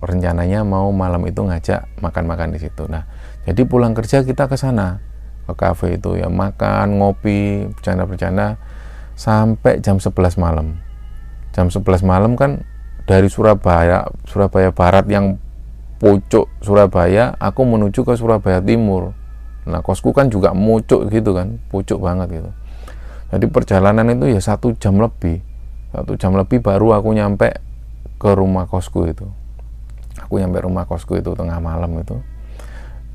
rencananya 0.00 0.64
mau 0.64 0.88
malam 0.90 1.22
itu 1.28 1.44
ngajak 1.44 1.86
makan-makan 2.00 2.56
di 2.56 2.58
situ. 2.58 2.88
Nah 2.88 3.06
jadi 3.44 3.62
pulang 3.68 3.92
kerja 3.92 4.24
kita 4.24 4.48
ke 4.48 4.56
sana 4.56 4.98
ke 5.46 5.52
kafe 5.54 6.00
itu 6.00 6.16
ya 6.16 6.32
makan, 6.32 6.98
ngopi, 6.98 7.68
bercanda-bercanda 7.76 8.56
sampai 9.14 9.84
jam 9.84 10.00
11 10.00 10.40
malam. 10.40 10.80
Jam 11.52 11.68
11 11.68 12.02
malam 12.02 12.34
kan 12.34 12.64
dari 13.04 13.28
Surabaya 13.28 14.08
Surabaya 14.24 14.72
Barat 14.72 15.06
yang 15.06 15.36
pucuk 16.00 16.48
Surabaya, 16.64 17.36
aku 17.36 17.62
menuju 17.68 18.02
ke 18.02 18.16
Surabaya 18.16 18.64
Timur 18.64 19.12
Nah 19.68 19.84
kosku 19.84 20.16
kan 20.16 20.32
juga 20.32 20.56
mucuk 20.56 21.06
gitu 21.12 21.36
kan, 21.36 21.60
pucuk 21.68 22.00
banget 22.00 22.40
gitu. 22.40 22.50
Jadi 23.30 23.46
perjalanan 23.46 24.06
itu 24.10 24.32
ya 24.32 24.40
satu 24.40 24.72
jam 24.80 24.96
lebih, 24.98 25.44
satu 25.92 26.16
jam 26.16 26.34
lebih 26.34 26.64
baru 26.64 26.96
aku 26.96 27.12
nyampe 27.12 27.52
ke 28.20 28.30
rumah 28.36 28.68
kosku 28.68 29.08
itu. 29.08 29.24
Aku 30.20 30.36
nyampe 30.36 30.60
rumah 30.60 30.84
kosku 30.84 31.16
itu 31.16 31.32
tengah 31.32 31.56
malam 31.58 31.96
itu. 31.96 32.20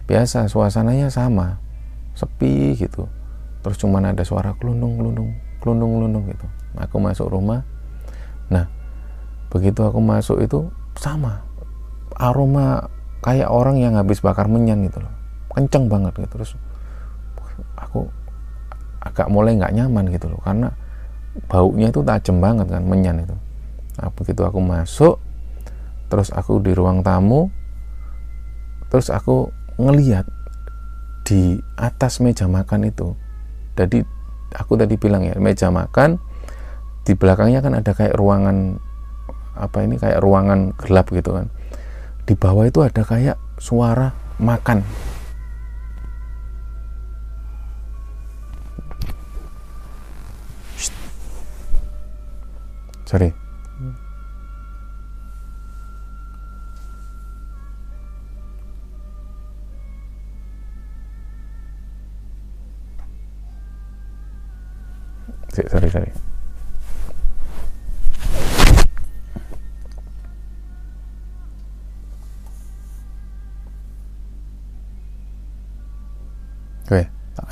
Biasa 0.10 0.50
suasananya 0.50 1.14
sama, 1.14 1.62
sepi 2.18 2.74
gitu. 2.74 3.06
Terus 3.62 3.78
cuman 3.78 4.10
ada 4.10 4.26
suara 4.26 4.58
kelundung 4.58 4.98
kelundung, 4.98 5.30
kelundung 5.62 5.92
kelundung 6.02 6.26
gitu. 6.34 6.48
Aku 6.82 6.98
masuk 6.98 7.30
rumah. 7.30 7.62
Nah 8.50 8.66
begitu 9.54 9.86
aku 9.86 10.02
masuk 10.02 10.42
itu 10.44 10.68
sama 11.00 11.46
aroma 12.20 12.92
kayak 13.24 13.48
orang 13.48 13.80
yang 13.80 13.96
habis 13.96 14.20
bakar 14.20 14.52
menyan 14.52 14.84
gitu 14.84 15.00
loh 15.00 15.14
kenceng 15.56 15.88
banget 15.88 16.12
gitu 16.20 16.36
terus 16.36 16.52
aku 17.80 18.12
agak 19.00 19.32
mulai 19.32 19.56
nggak 19.56 19.72
nyaman 19.72 20.12
gitu 20.12 20.28
loh 20.28 20.44
karena 20.44 20.76
baunya 21.48 21.88
itu 21.88 22.04
tajam 22.04 22.44
banget 22.44 22.68
kan 22.68 22.84
menyan 22.84 23.24
itu 23.24 23.36
nah 23.96 24.12
begitu 24.12 24.44
aku 24.44 24.60
masuk 24.60 25.18
terus 26.12 26.30
aku 26.36 26.60
di 26.60 26.76
ruang 26.76 27.02
tamu 27.02 27.50
terus 28.90 29.10
aku 29.12 29.52
ngeliat 29.76 30.28
di 31.26 31.58
atas 31.76 32.22
meja 32.22 32.46
makan 32.46 32.88
itu. 32.88 33.18
Jadi 33.76 34.06
aku 34.56 34.78
tadi 34.78 34.96
bilang 34.96 35.26
ya 35.26 35.36
meja 35.42 35.74
makan 35.74 36.22
di 37.04 37.18
belakangnya 37.18 37.60
kan 37.66 37.74
ada 37.76 37.92
kayak 37.92 38.16
ruangan 38.16 38.80
apa 39.58 39.84
ini 39.84 39.98
kayak 39.98 40.22
ruangan 40.22 40.78
gelap 40.78 41.10
gitu 41.12 41.34
kan. 41.34 41.50
Di 42.24 42.38
bawah 42.38 42.70
itu 42.70 42.80
ada 42.86 43.02
kayak 43.02 43.42
suara 43.58 44.14
makan. 44.38 44.86
Sorry 53.06 53.30
sorry 53.32 53.45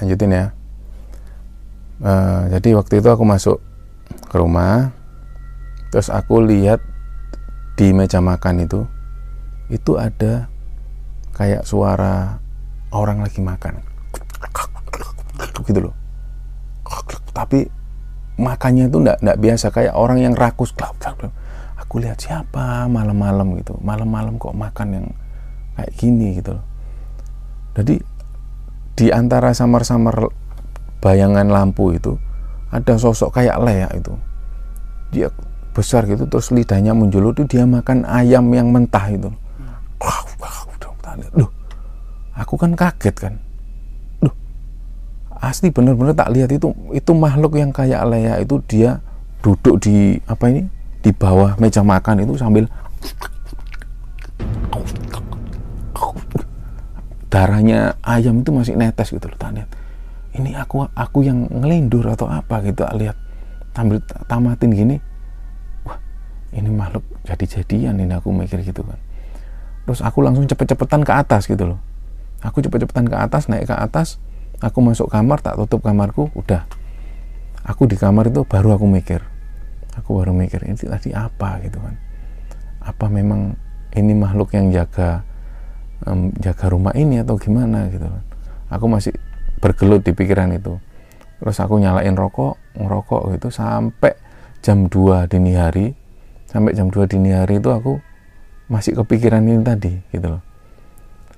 lanjutin 0.04 0.36
ya. 0.36 0.46
Uh, 2.04 2.52
jadi 2.52 2.76
waktu 2.76 3.00
itu 3.00 3.08
aku 3.08 3.24
masuk 3.24 3.58
ke 4.28 4.36
rumah, 4.36 4.92
terus 5.90 6.12
aku 6.12 6.44
lihat 6.44 6.84
di 7.80 7.96
meja 7.96 8.20
makan 8.20 8.68
itu 8.68 8.84
itu 9.72 9.96
ada 9.96 10.52
kayak 11.34 11.64
suara 11.64 12.38
orang 12.92 13.24
lagi 13.24 13.40
makan. 13.40 13.80
Gitu 15.64 15.80
loh. 15.80 15.96
Tapi 17.34 17.66
makannya 18.38 18.92
itu 18.92 18.98
enggak, 19.00 19.18
enggak 19.24 19.40
biasa 19.40 19.66
kayak 19.74 19.94
orang 19.96 20.20
yang 20.22 20.36
rakus. 20.36 20.76
Aku 21.80 22.04
lihat 22.04 22.20
siapa 22.20 22.86
malam-malam 22.92 23.58
gitu. 23.58 23.80
Malam-malam 23.82 24.38
kok 24.38 24.54
makan 24.54 24.88
yang 24.92 25.08
kayak 25.80 25.92
gini 25.98 26.38
gitu 26.38 26.60
loh. 26.60 26.66
Jadi 27.74 27.98
di 28.94 29.10
antara 29.10 29.54
samar-samar 29.54 30.30
bayangan 31.02 31.50
lampu 31.50 31.94
itu 31.94 32.16
ada 32.74 32.98
sosok 32.98 33.42
kayak 33.42 33.62
leak 33.62 33.92
itu. 34.02 34.14
Dia 35.14 35.28
besar 35.74 36.06
gitu 36.06 36.30
terus 36.30 36.54
lidahnya 36.54 36.94
menjulur 36.94 37.34
itu 37.34 37.46
dia 37.46 37.66
makan 37.66 38.06
ayam 38.06 38.46
yang 38.54 38.70
mentah 38.70 39.10
itu. 39.10 39.30
Duh, 41.34 41.50
aku 42.34 42.54
kan 42.58 42.74
kaget 42.74 43.16
kan? 43.18 43.34
Duh, 44.22 44.34
asli 45.42 45.70
bener-bener 45.70 46.14
tak 46.14 46.34
lihat 46.34 46.50
itu 46.54 46.74
itu 46.94 47.12
makhluk 47.14 47.58
yang 47.58 47.70
kayak 47.74 48.06
Leia 48.06 48.42
itu 48.42 48.62
dia 48.70 49.02
duduk 49.44 49.82
di 49.82 50.18
apa 50.26 50.50
ini 50.50 50.66
di 51.04 51.12
bawah 51.12 51.58
meja 51.60 51.84
makan 51.84 52.24
itu 52.24 52.34
sambil 52.40 52.66
darahnya 57.34 57.98
ayam 58.06 58.46
itu 58.46 58.54
masih 58.54 58.78
netes 58.78 59.10
gitu 59.10 59.26
loh 59.26 59.38
lihat. 59.42 59.70
Ini 60.38 60.54
aku 60.54 60.86
aku 60.94 61.26
yang 61.26 61.50
ngelindur 61.50 62.06
atau 62.06 62.30
apa 62.30 62.62
gitu 62.62 62.86
tak 62.86 62.94
lihat. 62.94 63.18
Sambil 63.74 63.98
tamatin 64.30 64.70
gini. 64.70 64.98
Wah 65.82 65.98
ini 66.54 66.70
makhluk 66.70 67.02
jadi-jadian 67.26 67.98
ini 67.98 68.14
aku 68.14 68.30
mikir 68.30 68.62
gitu 68.62 68.86
kan. 68.86 69.02
Terus 69.90 70.06
aku 70.06 70.22
langsung 70.22 70.46
cepet-cepetan 70.46 71.02
ke 71.02 71.10
atas 71.10 71.50
gitu 71.50 71.74
loh. 71.74 71.82
Aku 72.46 72.62
cepet-cepetan 72.62 73.10
ke 73.10 73.18
atas 73.18 73.50
naik 73.50 73.66
ke 73.66 73.74
atas 73.74 74.22
aku 74.62 74.86
masuk 74.86 75.10
kamar 75.10 75.42
tak 75.42 75.58
tutup 75.58 75.82
kamarku 75.82 76.30
udah. 76.38 76.70
Aku 77.66 77.90
di 77.90 77.98
kamar 77.98 78.30
itu 78.30 78.46
baru 78.46 78.78
aku 78.78 78.86
mikir. 78.86 79.26
Aku 79.98 80.22
baru 80.22 80.38
mikir 80.38 80.62
ini 80.70 80.78
tadi 80.78 81.18
apa 81.18 81.58
gitu 81.66 81.82
kan. 81.82 81.98
Apa 82.78 83.10
memang 83.10 83.58
ini 83.98 84.14
makhluk 84.14 84.54
yang 84.54 84.70
jaga 84.70 85.26
um, 86.08 86.32
jaga 86.40 86.70
rumah 86.72 86.94
ini 86.96 87.22
atau 87.22 87.36
gimana 87.40 87.88
gitu 87.92 88.06
kan. 88.06 88.24
Aku 88.74 88.86
masih 88.90 89.14
bergelut 89.60 90.04
di 90.04 90.12
pikiran 90.12 90.52
itu. 90.56 90.78
Terus 91.40 91.58
aku 91.60 91.80
nyalain 91.80 92.16
rokok 92.16 92.56
ngerokok 92.80 93.36
gitu 93.38 93.48
sampai 93.52 94.16
jam 94.64 94.88
2 94.88 95.28
dini 95.28 95.54
hari. 95.56 95.92
Sampai 96.48 96.76
jam 96.78 96.88
2 96.88 97.10
dini 97.10 97.36
hari 97.36 97.60
itu 97.60 97.70
aku 97.72 98.00
masih 98.72 98.96
kepikiran 99.04 99.44
ini 99.44 99.62
tadi 99.62 99.94
gitu 100.12 100.40
loh. 100.40 100.44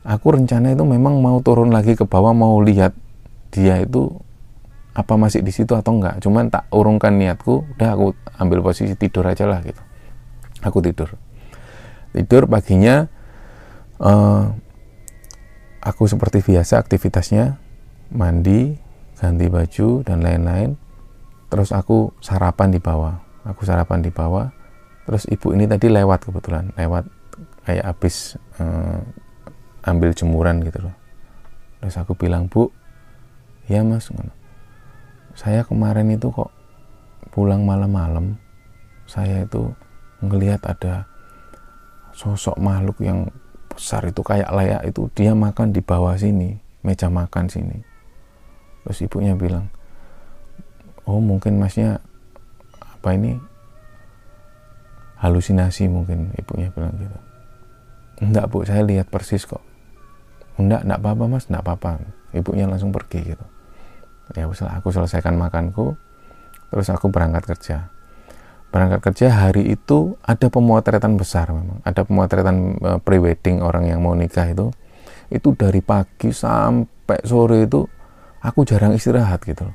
Aku 0.06 0.38
rencana 0.38 0.78
itu 0.78 0.86
memang 0.86 1.18
mau 1.18 1.42
turun 1.42 1.74
lagi 1.74 1.98
ke 1.98 2.06
bawah 2.06 2.30
mau 2.30 2.62
lihat 2.62 2.94
dia 3.50 3.82
itu 3.82 4.14
apa 4.94 5.18
masih 5.18 5.42
di 5.42 5.50
situ 5.50 5.74
atau 5.74 5.98
enggak. 5.98 6.22
Cuman 6.22 6.54
tak 6.54 6.70
urungkan 6.70 7.18
niatku 7.18 7.66
udah 7.76 7.90
aku 7.98 8.14
ambil 8.38 8.62
posisi 8.62 8.94
tidur 8.94 9.26
aja 9.26 9.50
lah 9.50 9.66
gitu. 9.66 9.82
Aku 10.62 10.80
tidur. 10.80 11.10
Tidur 12.14 12.48
paginya 12.48 13.10
uh, 14.02 14.52
aku 15.84 16.04
seperti 16.10 16.42
biasa 16.42 16.82
aktivitasnya 16.82 17.60
mandi 18.12 18.76
ganti 19.20 19.46
baju 19.48 20.04
dan 20.04 20.24
lain-lain. 20.24 20.76
Terus 21.52 21.72
aku 21.72 22.12
sarapan 22.20 22.74
di 22.74 22.82
bawah 22.82 23.26
aku 23.46 23.62
sarapan 23.64 24.02
di 24.02 24.10
bawah. 24.10 24.50
Terus 25.06 25.30
ibu 25.30 25.54
ini 25.54 25.70
tadi 25.70 25.88
lewat 25.88 26.26
kebetulan 26.26 26.74
lewat 26.74 27.06
kayak 27.62 27.86
habis 27.86 28.42
uh, 28.58 29.00
ambil 29.86 30.12
jemuran 30.18 30.66
gitu 30.66 30.90
loh. 30.90 30.96
Terus 31.80 31.96
aku 32.02 32.18
bilang 32.18 32.50
bu 32.50 32.74
ya 33.70 33.86
mas 33.86 34.10
saya 35.38 35.62
kemarin 35.62 36.10
itu 36.10 36.34
kok 36.34 36.50
pulang 37.30 37.68
malam-malam 37.68 38.40
saya 39.06 39.46
itu 39.46 39.70
ngelihat 40.26 40.64
ada 40.66 41.06
sosok 42.16 42.58
makhluk 42.58 42.98
yang 43.04 43.30
besar 43.76 44.08
itu 44.08 44.24
kayak 44.24 44.50
layak 44.50 44.82
itu 44.88 45.12
dia 45.12 45.36
makan 45.36 45.76
di 45.76 45.84
bawah 45.84 46.16
sini 46.16 46.58
meja 46.82 47.12
makan 47.12 47.52
sini. 47.52 47.78
Terus 48.86 49.04
ibunya 49.04 49.36
bilang 49.36 49.68
oh 51.06 51.22
mungkin 51.22 51.60
masnya 51.62 52.02
apa 52.80 53.14
ini 53.14 53.38
halusinasi 55.22 55.92
mungkin 55.92 56.34
ibunya 56.40 56.72
bilang 56.72 56.96
gitu. 56.98 57.20
Enggak 58.24 58.48
bu 58.50 58.64
saya 58.64 58.82
lihat 58.82 59.12
persis 59.12 59.44
kok. 59.44 59.62
Enggak 60.56 60.88
enggak 60.88 61.00
apa-apa 61.04 61.24
mas 61.28 61.46
enggak 61.52 61.64
apa-apa. 61.68 62.02
Ibunya 62.32 62.66
langsung 62.66 62.96
pergi 62.96 63.36
gitu. 63.36 63.46
Ya 64.34 64.50
aku 64.50 64.90
selesaikan 64.90 65.38
makanku 65.38 65.94
terus 66.74 66.90
aku 66.90 67.14
berangkat 67.14 67.46
kerja 67.46 67.94
berangkat 68.76 69.00
kerja 69.00 69.32
hari 69.32 69.72
itu 69.72 70.20
ada 70.20 70.52
pemotretan 70.52 71.16
besar 71.16 71.56
memang. 71.56 71.80
Ada 71.88 72.04
pemotretan 72.04 72.76
uh, 72.84 73.00
prewedding 73.00 73.64
orang 73.64 73.88
yang 73.88 74.04
mau 74.04 74.12
nikah 74.12 74.52
itu. 74.52 74.76
Itu 75.32 75.56
dari 75.56 75.80
pagi 75.80 76.36
sampai 76.36 77.24
sore 77.24 77.64
itu 77.64 77.88
aku 78.44 78.68
jarang 78.68 78.92
istirahat 78.92 79.40
gitu 79.48 79.72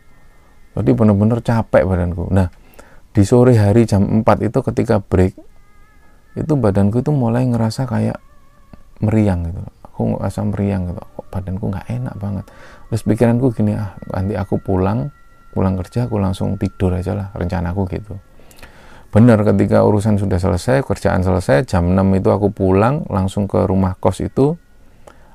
jadi 0.75 0.91
benar-benar 0.95 1.43
capek 1.43 1.83
badanku. 1.83 2.31
Nah 2.31 2.49
di 3.11 3.23
sore 3.27 3.59
hari 3.59 3.83
jam 3.91 4.23
4 4.23 4.47
itu 4.47 4.59
ketika 4.63 5.03
break 5.03 5.35
itu 6.39 6.53
badanku 6.55 7.03
itu 7.03 7.11
mulai 7.11 7.43
ngerasa 7.43 7.91
kayak 7.91 8.23
meriang 9.03 9.51
gitu 9.51 9.61
aku 9.83 10.01
ngerasa 10.15 10.41
meriang 10.47 10.83
gitu. 10.95 11.03
Kok 11.03 11.27
badanku 11.35 11.65
nggak 11.75 11.87
enak 11.91 12.15
banget? 12.23 12.45
Terus 12.87 13.03
pikiranku 13.03 13.51
gini 13.51 13.75
ah 13.75 13.99
nanti 14.15 14.39
aku 14.39 14.63
pulang 14.63 15.11
pulang 15.51 15.75
kerja 15.83 16.07
aku 16.07 16.23
langsung 16.23 16.55
tidur 16.55 16.95
aja 16.95 17.11
lah 17.19 17.35
rencanaku 17.35 17.83
gitu 17.91 18.15
benar 19.11 19.43
ketika 19.43 19.83
urusan 19.83 20.23
sudah 20.23 20.39
selesai 20.39 20.87
kerjaan 20.87 21.27
selesai 21.27 21.67
jam 21.67 21.91
6 21.91 21.99
itu 22.19 22.31
aku 22.31 22.55
pulang 22.55 23.03
langsung 23.11 23.51
ke 23.51 23.67
rumah 23.67 23.99
kos 23.99 24.23
itu 24.23 24.55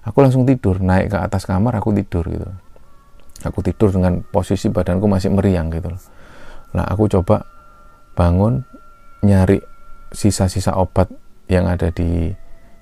aku 0.08 0.18
langsung 0.24 0.48
tidur 0.48 0.80
naik 0.80 1.12
ke 1.12 1.18
atas 1.20 1.44
kamar 1.44 1.76
aku 1.76 1.92
tidur 1.92 2.24
gitu. 2.28 2.48
Aku 3.44 3.60
tidur 3.60 3.92
dengan 3.92 4.24
posisi 4.24 4.72
badanku 4.72 5.12
masih 5.12 5.36
meriang 5.36 5.68
gitu 5.70 5.92
nah 6.76 6.88
aku 6.88 7.08
coba 7.08 7.48
bangun 8.16 8.64
nyari 9.24 9.60
sisa-sisa 10.12 10.76
obat 10.76 11.12
yang 11.52 11.68
ada 11.68 11.92
di 11.92 12.32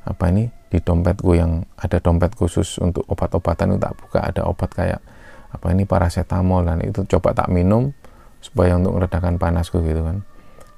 apa 0.06 0.30
ini 0.30 0.50
di 0.70 0.82
dompetku 0.82 1.38
yang 1.38 1.66
ada 1.78 2.02
dompet 2.02 2.34
khusus 2.34 2.82
untuk 2.82 3.06
obat-obatan 3.10 3.76
itu 3.76 3.80
tak 3.82 3.94
buka 3.98 4.20
ada 4.26 4.42
obat 4.46 4.70
kayak 4.74 5.02
apa 5.54 5.66
ini 5.70 5.86
paracetamol 5.86 6.66
dan 6.66 6.82
itu 6.82 7.06
coba 7.06 7.38
tak 7.38 7.54
minum 7.54 7.94
supaya 8.42 8.76
untuk 8.76 8.98
meredakan 8.98 9.38
panasku 9.38 9.80
gitu 9.86 10.02
kan 10.02 10.26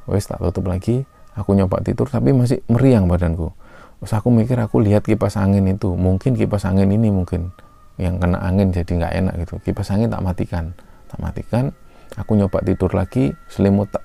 wes 0.10 0.26
tak 0.30 0.42
tutup 0.42 0.70
lagi. 0.70 1.06
Aku 1.36 1.52
nyoba 1.52 1.84
tidur 1.84 2.08
tapi 2.08 2.32
masih 2.32 2.64
meriang 2.72 3.12
badanku. 3.12 3.52
Terus 4.00 4.12
aku 4.16 4.32
mikir 4.32 4.56
aku 4.62 4.80
lihat 4.80 5.04
kipas 5.04 5.36
angin 5.36 5.68
itu. 5.68 5.92
Mungkin 5.92 6.40
kipas 6.40 6.64
angin 6.64 6.88
ini 6.94 7.12
mungkin 7.12 7.52
yang 8.00 8.20
kena 8.20 8.40
angin 8.40 8.72
jadi 8.72 8.88
nggak 8.88 9.14
enak 9.24 9.34
gitu. 9.44 9.60
Kipas 9.66 9.92
angin 9.92 10.08
tak 10.08 10.24
matikan. 10.24 10.72
Tak 11.12 11.20
matikan 11.20 11.76
aku 12.16 12.40
nyoba 12.40 12.64
tidur 12.64 12.92
lagi. 12.96 13.36
Selimut 13.52 13.92
tak 13.92 14.04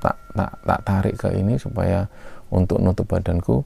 tak 0.00 0.16
tak, 0.32 0.52
tak 0.64 0.80
tarik 0.84 1.14
ke 1.18 1.28
ini 1.36 1.58
supaya 1.60 2.08
untuk 2.48 2.80
nutup 2.80 3.08
badanku. 3.08 3.64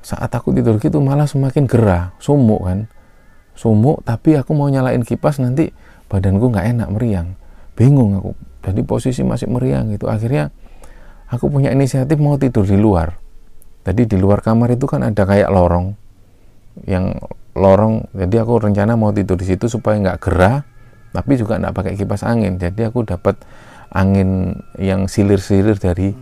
Saat 0.00 0.32
aku 0.32 0.54
tidur 0.54 0.78
gitu 0.78 1.02
malah 1.02 1.26
semakin 1.26 1.66
gerah. 1.66 2.14
Sumuk 2.22 2.62
kan? 2.68 2.86
Sumuk 3.58 4.06
tapi 4.06 4.38
aku 4.38 4.54
mau 4.54 4.70
nyalain 4.70 5.02
kipas 5.02 5.42
nanti 5.42 5.74
badanku 6.06 6.52
nggak 6.52 6.66
enak 6.76 6.88
meriang. 6.92 7.34
Bingung 7.74 8.14
aku 8.18 8.30
jadi 8.60 8.80
posisi 8.84 9.24
masih 9.24 9.48
meriang 9.48 9.92
gitu 9.92 10.08
akhirnya 10.08 10.52
aku 11.32 11.48
punya 11.48 11.72
inisiatif 11.72 12.20
mau 12.20 12.36
tidur 12.36 12.64
di 12.64 12.76
luar 12.76 13.16
jadi 13.84 14.04
di 14.04 14.16
luar 14.20 14.44
kamar 14.44 14.76
itu 14.76 14.84
kan 14.84 15.04
ada 15.04 15.24
kayak 15.24 15.48
lorong 15.48 15.96
yang 16.84 17.16
lorong 17.56 18.06
jadi 18.14 18.44
aku 18.44 18.70
rencana 18.70 18.94
mau 18.94 19.10
tidur 19.10 19.36
di 19.40 19.48
situ 19.48 19.66
supaya 19.66 19.98
nggak 19.98 20.18
gerah 20.22 20.62
tapi 21.10 21.34
juga 21.34 21.58
nggak 21.58 21.74
pakai 21.74 21.92
kipas 21.98 22.22
angin 22.22 22.60
jadi 22.60 22.92
aku 22.92 23.02
dapat 23.02 23.40
angin 23.90 24.54
yang 24.78 25.10
silir-silir 25.10 25.74
dari 25.76 26.14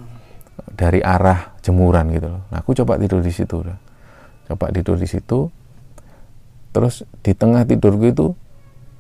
dari 0.73 1.03
arah 1.05 1.59
jemuran 1.61 2.09
gitu 2.15 2.29
loh. 2.33 2.43
Nah, 2.49 2.63
aku 2.63 2.73
coba 2.79 2.97
tidur 2.97 3.21
di 3.21 3.33
situ. 3.33 3.61
Coba 4.49 4.67
tidur 4.73 4.97
di 4.97 5.09
situ. 5.11 5.53
Terus 6.73 7.05
di 7.25 7.33
tengah 7.35 7.65
tidurku 7.67 8.09
itu 8.09 8.27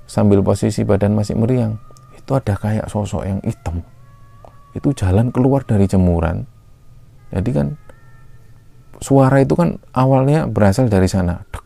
sambil 0.08 0.40
posisi 0.40 0.82
badan 0.82 1.12
masih 1.12 1.36
meriang, 1.36 1.76
itu 2.28 2.36
ada 2.36 2.60
kayak 2.60 2.92
sosok 2.92 3.24
yang 3.24 3.40
hitam. 3.40 3.80
Itu 4.76 4.92
jalan 4.92 5.32
keluar 5.32 5.64
dari 5.64 5.88
jemuran. 5.88 6.44
Jadi 7.32 7.50
kan 7.56 7.66
suara 9.00 9.40
itu 9.40 9.56
kan 9.56 9.80
awalnya 9.96 10.44
berasal 10.44 10.92
dari 10.92 11.08
sana. 11.08 11.40
Dek 11.48 11.64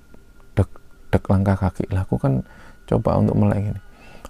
dek 0.55 0.70
dek 1.11 1.25
langkah 1.27 1.59
kaki. 1.59 1.90
Lah 1.90 2.07
aku 2.07 2.14
kan 2.14 2.46
coba 2.87 3.18
untuk 3.18 3.35
melek 3.42 3.75
ini. 3.75 3.81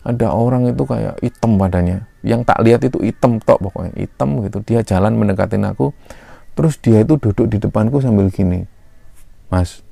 Ada 0.08 0.32
orang 0.32 0.72
itu 0.72 0.88
kayak 0.88 1.20
hitam 1.20 1.60
badannya. 1.60 2.08
Yang 2.24 2.48
tak 2.48 2.58
lihat 2.64 2.80
itu 2.80 2.96
hitam 3.04 3.36
tok 3.36 3.68
pokoknya. 3.68 3.92
Hitam 3.92 4.40
gitu. 4.40 4.64
Dia 4.64 4.80
jalan 4.80 5.12
mendekatin 5.20 5.68
aku. 5.68 5.92
Terus 6.56 6.80
dia 6.80 7.04
itu 7.04 7.20
duduk 7.20 7.44
di 7.44 7.60
depanku 7.60 8.00
sambil 8.00 8.32
gini. 8.32 8.64
Mas 9.52 9.84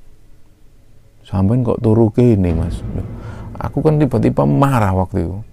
sampai 1.21 1.61
kok 1.61 1.85
turu 1.85 2.09
ini 2.17 2.57
mas? 2.57 2.81
Aku 3.61 3.85
kan 3.85 4.01
tiba-tiba 4.01 4.49
marah 4.49 4.97
waktu 4.97 5.29
itu 5.29 5.50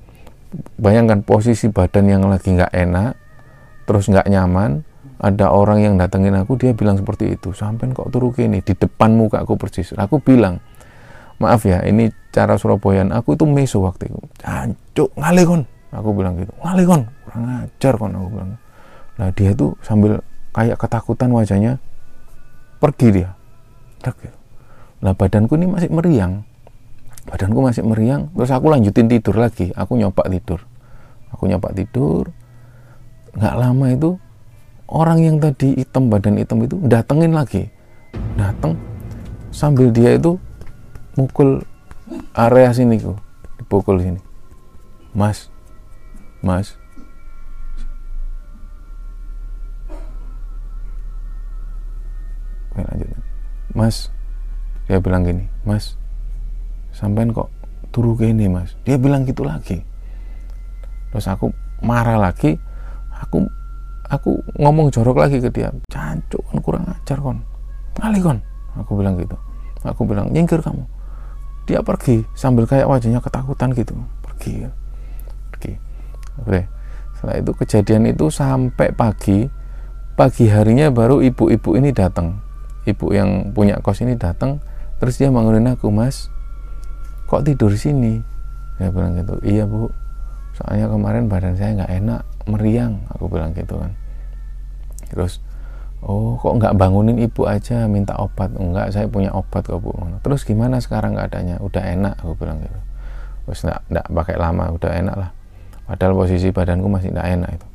bayangkan 0.80 1.24
posisi 1.24 1.68
badan 1.68 2.08
yang 2.08 2.24
lagi 2.28 2.56
nggak 2.56 2.72
enak 2.72 3.20
terus 3.88 4.08
nggak 4.08 4.28
nyaman 4.28 4.84
ada 5.18 5.50
orang 5.50 5.82
yang 5.82 5.94
datengin 5.98 6.38
aku 6.38 6.62
dia 6.62 6.78
bilang 6.78 6.94
seperti 6.94 7.34
itu. 7.34 7.50
Sampai 7.50 7.90
kok 7.90 8.14
turu 8.14 8.30
ini? 8.38 8.62
Di 8.62 8.78
depan 8.78 9.18
muka 9.18 9.42
aku 9.42 9.58
persis. 9.58 9.94
Aku 9.98 10.22
bilang 10.22 10.62
maaf 11.38 11.66
ya 11.66 11.82
ini 11.86 12.10
cara 12.34 12.58
Surabayaan 12.58 13.14
aku 13.14 13.38
itu 13.38 13.46
meso 13.46 13.82
waktu 13.86 14.10
itu 14.10 14.20
jancuk 14.42 15.10
ngale 15.18 15.42
kon. 15.46 15.62
Aku 15.90 16.14
bilang 16.14 16.38
gitu. 16.38 16.54
Ngale 16.62 16.84
kon. 16.86 17.02
Kurang 17.26 17.44
ajar 17.66 17.94
kon 17.98 18.12
aku 18.14 18.28
bilang. 18.30 18.50
Nah 19.18 19.30
dia 19.34 19.52
tuh 19.58 19.74
sambil 19.82 20.22
kayak 20.54 20.78
ketakutan 20.78 21.30
wajahnya 21.34 21.82
pergi 22.78 23.08
dia. 23.22 23.30
Nah 25.02 25.14
badanku 25.18 25.58
ini 25.58 25.66
masih 25.66 25.90
meriang 25.90 26.46
badanku 27.28 27.60
masih 27.60 27.84
meriang. 27.84 28.32
Terus 28.34 28.52
aku 28.52 28.72
lanjutin 28.72 29.12
tidur 29.12 29.36
lagi. 29.38 29.70
Aku 29.76 30.00
nyoba 30.00 30.26
tidur. 30.32 30.64
Aku 31.36 31.46
nyoba 31.46 31.70
tidur. 31.76 32.32
Nggak 33.36 33.56
lama 33.60 33.86
itu 33.94 34.10
orang 34.88 35.20
yang 35.22 35.38
tadi 35.38 35.76
hitam 35.78 36.08
badan 36.08 36.40
hitam 36.40 36.64
itu 36.64 36.76
datengin 36.88 37.36
lagi. 37.36 37.68
Datang 38.40 38.80
sambil 39.52 39.92
dia 39.92 40.16
itu 40.16 40.40
mukul 41.20 41.62
area 42.34 42.72
sini 42.72 42.98
ku 42.98 43.14
dipukul 43.60 44.00
sini. 44.00 44.22
Mas. 45.12 45.52
Mas. 46.42 46.80
Mas. 53.76 54.10
Dia 54.88 55.04
bilang 55.04 55.28
gini 55.28 55.52
mas 55.68 56.00
sampean 56.98 57.30
kok 57.30 57.54
turu 57.94 58.18
gini 58.18 58.50
mas? 58.50 58.74
Dia 58.82 58.98
bilang 58.98 59.22
gitu 59.30 59.46
lagi. 59.46 59.86
Terus 61.14 61.30
aku 61.30 61.54
marah 61.86 62.18
lagi. 62.18 62.58
Aku 63.22 63.46
aku 64.10 64.42
ngomong 64.58 64.90
jorok 64.90 65.22
lagi 65.22 65.38
ke 65.38 65.54
dia. 65.54 65.70
Cancuk 65.94 66.42
kan 66.50 66.58
kurang 66.66 66.86
ajar 66.90 67.22
kon. 67.22 67.46
Kali 67.94 68.18
kon. 68.18 68.42
Aku 68.82 68.98
bilang 68.98 69.14
gitu. 69.22 69.38
Aku 69.86 70.10
bilang 70.10 70.34
nyingkir 70.34 70.58
kamu. 70.66 70.82
Dia 71.70 71.86
pergi 71.86 72.26
sambil 72.34 72.66
kayak 72.66 72.90
wajahnya 72.90 73.22
ketakutan 73.22 73.70
gitu. 73.78 73.94
Pergi 74.26 74.66
pergi. 75.54 75.74
Oke. 76.42 76.62
Setelah 77.18 77.36
itu 77.42 77.52
kejadian 77.54 78.04
itu 78.10 78.30
sampai 78.34 78.90
pagi. 78.94 79.50
Pagi 80.18 80.50
harinya 80.50 80.90
baru 80.90 81.22
ibu-ibu 81.22 81.78
ini 81.78 81.94
datang. 81.94 82.42
Ibu 82.90 83.06
yang 83.14 83.30
punya 83.54 83.78
kos 83.86 84.02
ini 84.02 84.18
datang. 84.18 84.58
Terus 84.98 85.22
dia 85.22 85.30
bangunin 85.30 85.70
aku 85.70 85.94
mas 85.94 86.34
kok 87.28 87.44
tidur 87.44 87.76
sini? 87.76 88.24
Dia 88.80 88.90
bilang 88.90 89.20
gitu. 89.20 89.36
Iya 89.44 89.68
bu. 89.68 89.92
Soalnya 90.58 90.90
kemarin 90.90 91.30
badan 91.30 91.54
saya 91.54 91.84
nggak 91.84 91.92
enak 92.02 92.22
meriang 92.50 92.98
aku 93.14 93.30
bilang 93.30 93.54
gitu 93.54 93.78
kan. 93.78 93.92
Terus 95.12 95.44
oh 96.02 96.40
kok 96.40 96.58
nggak 96.58 96.74
bangunin 96.80 97.20
ibu 97.22 97.46
aja 97.46 97.86
minta 97.86 98.18
obat? 98.18 98.50
Enggak 98.56 98.96
saya 98.96 99.06
punya 99.06 99.30
obat 99.36 99.62
kok 99.68 99.78
bu. 99.84 99.94
Terus 100.24 100.42
gimana 100.48 100.82
sekarang 100.82 101.14
keadaannya? 101.14 101.62
Udah 101.62 101.84
enak 101.84 102.14
aku 102.24 102.34
bilang 102.40 102.64
gitu. 102.64 102.80
Terus 103.46 103.60
nggak 103.68 103.80
nggak 103.92 104.06
pakai 104.12 104.36
lama 104.40 104.64
udah 104.74 104.92
enak 104.96 105.16
lah. 105.16 105.30
Padahal 105.88 106.14
posisi 106.18 106.50
badanku 106.50 106.88
masih 106.90 107.14
nggak 107.14 107.28
enak 107.38 107.52
itu. 107.60 107.68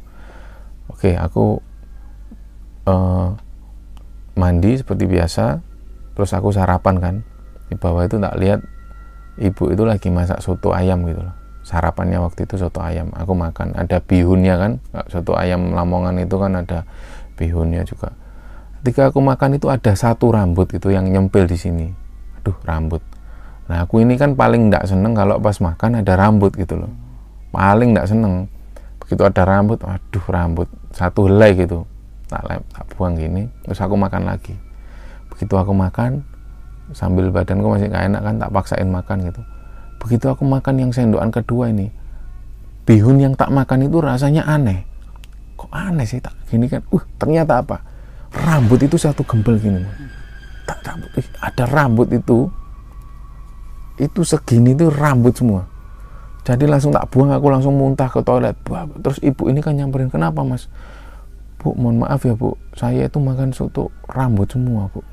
Oke 0.91 1.11
aku 1.15 1.63
uh, 2.89 3.37
mandi 4.35 4.81
seperti 4.81 5.05
biasa. 5.07 5.61
Terus 6.13 6.31
aku 6.35 6.51
sarapan 6.51 6.97
kan. 6.99 7.15
Di 7.73 7.79
bawah 7.79 8.05
itu 8.05 8.21
tak 8.21 8.37
lihat 8.37 8.61
ibu 9.41 9.73
itu 9.73 9.83
lagi 9.87 10.09
masak 10.13 10.45
soto 10.45 10.75
ayam 10.77 11.05
gitu 11.09 11.23
loh. 11.25 11.37
Sarapannya 11.63 12.19
waktu 12.19 12.45
itu 12.45 12.59
soto 12.59 12.83
ayam. 12.83 13.15
Aku 13.15 13.33
makan. 13.39 13.73
Ada 13.79 14.03
bihunnya 14.03 14.59
kan? 14.59 14.73
Soto 15.07 15.39
ayam 15.39 15.73
lamongan 15.73 16.19
itu 16.21 16.35
kan 16.37 16.59
ada 16.59 16.83
bihunnya 17.39 17.87
juga. 17.87 18.13
Ketika 18.83 19.15
aku 19.15 19.23
makan 19.23 19.63
itu 19.63 19.71
ada 19.71 19.95
satu 19.95 20.35
rambut 20.35 20.67
itu 20.75 20.91
yang 20.91 21.07
nyempil 21.07 21.47
di 21.47 21.55
sini. 21.55 21.87
Aduh 22.43 22.59
rambut. 22.67 22.99
Nah 23.71 23.87
aku 23.87 24.03
ini 24.03 24.19
kan 24.19 24.35
paling 24.35 24.69
tidak 24.69 24.91
seneng 24.91 25.15
kalau 25.15 25.39
pas 25.39 25.55
makan 25.63 26.03
ada 26.03 26.13
rambut 26.19 26.51
gitu 26.59 26.83
loh. 26.83 26.91
Paling 27.55 27.95
tidak 27.95 28.11
seneng. 28.11 28.51
Begitu 28.99 29.23
ada 29.23 29.43
rambut 29.47 29.79
aduh 29.87 30.27
rambut. 30.27 30.67
Satu 30.91 31.31
helai 31.31 31.55
gitu. 31.55 31.87
Tak, 32.27 32.43
tak 32.59 32.85
buang 32.99 33.15
gini. 33.15 33.47
Terus 33.63 33.79
aku 33.79 33.95
makan 33.95 34.27
lagi. 34.27 34.59
Begitu 35.31 35.55
aku 35.55 35.71
makan 35.71 36.27
sambil 36.93 37.29
badanku 37.29 37.69
masih 37.69 37.89
gak 37.93 38.09
enak 38.09 38.23
kan 38.23 38.35
tak 38.41 38.51
paksain 38.53 38.89
makan 38.89 39.17
gitu. 39.29 39.43
Begitu 40.01 40.27
aku 40.31 40.43
makan 40.47 40.75
yang 40.79 40.91
sendokan 40.95 41.31
kedua 41.31 41.71
ini 41.73 41.93
bihun 42.83 43.23
yang 43.23 43.35
tak 43.37 43.51
makan 43.53 43.87
itu 43.87 43.99
rasanya 44.03 44.47
aneh. 44.47 44.85
Kok 45.55 45.71
aneh 45.71 46.07
sih 46.09 46.19
tak 46.19 46.35
gini 46.51 46.67
kan? 46.67 46.83
Uh 46.91 47.03
ternyata 47.17 47.63
apa? 47.63 47.81
Rambut 48.33 48.81
itu 48.81 48.97
satu 48.97 49.23
gembel 49.23 49.61
gini 49.61 49.85
tak 50.67 50.79
rambut 50.87 51.11
eh, 51.19 51.27
ada 51.43 51.65
rambut 51.69 52.09
itu. 52.11 52.39
Itu 54.01 54.25
segini 54.25 54.73
itu 54.73 54.89
rambut 54.89 55.37
semua. 55.37 55.69
Jadi 56.43 56.67
langsung 56.67 56.91
tak 56.91 57.07
buang 57.13 57.31
aku 57.31 57.47
langsung 57.53 57.77
muntah 57.79 58.11
ke 58.11 58.19
toilet. 58.25 58.57
Terus 58.99 59.19
ibu 59.23 59.47
ini 59.47 59.63
kan 59.63 59.79
nyamperin 59.79 60.11
kenapa 60.11 60.43
mas? 60.43 60.67
Bu 61.61 61.77
mohon 61.79 62.03
maaf 62.03 62.27
ya 62.27 62.35
bu. 62.35 62.59
Saya 62.75 63.07
itu 63.07 63.23
makan 63.23 63.55
soto 63.55 63.95
rambut 64.11 64.51
semua 64.51 64.91
bu 64.91 65.05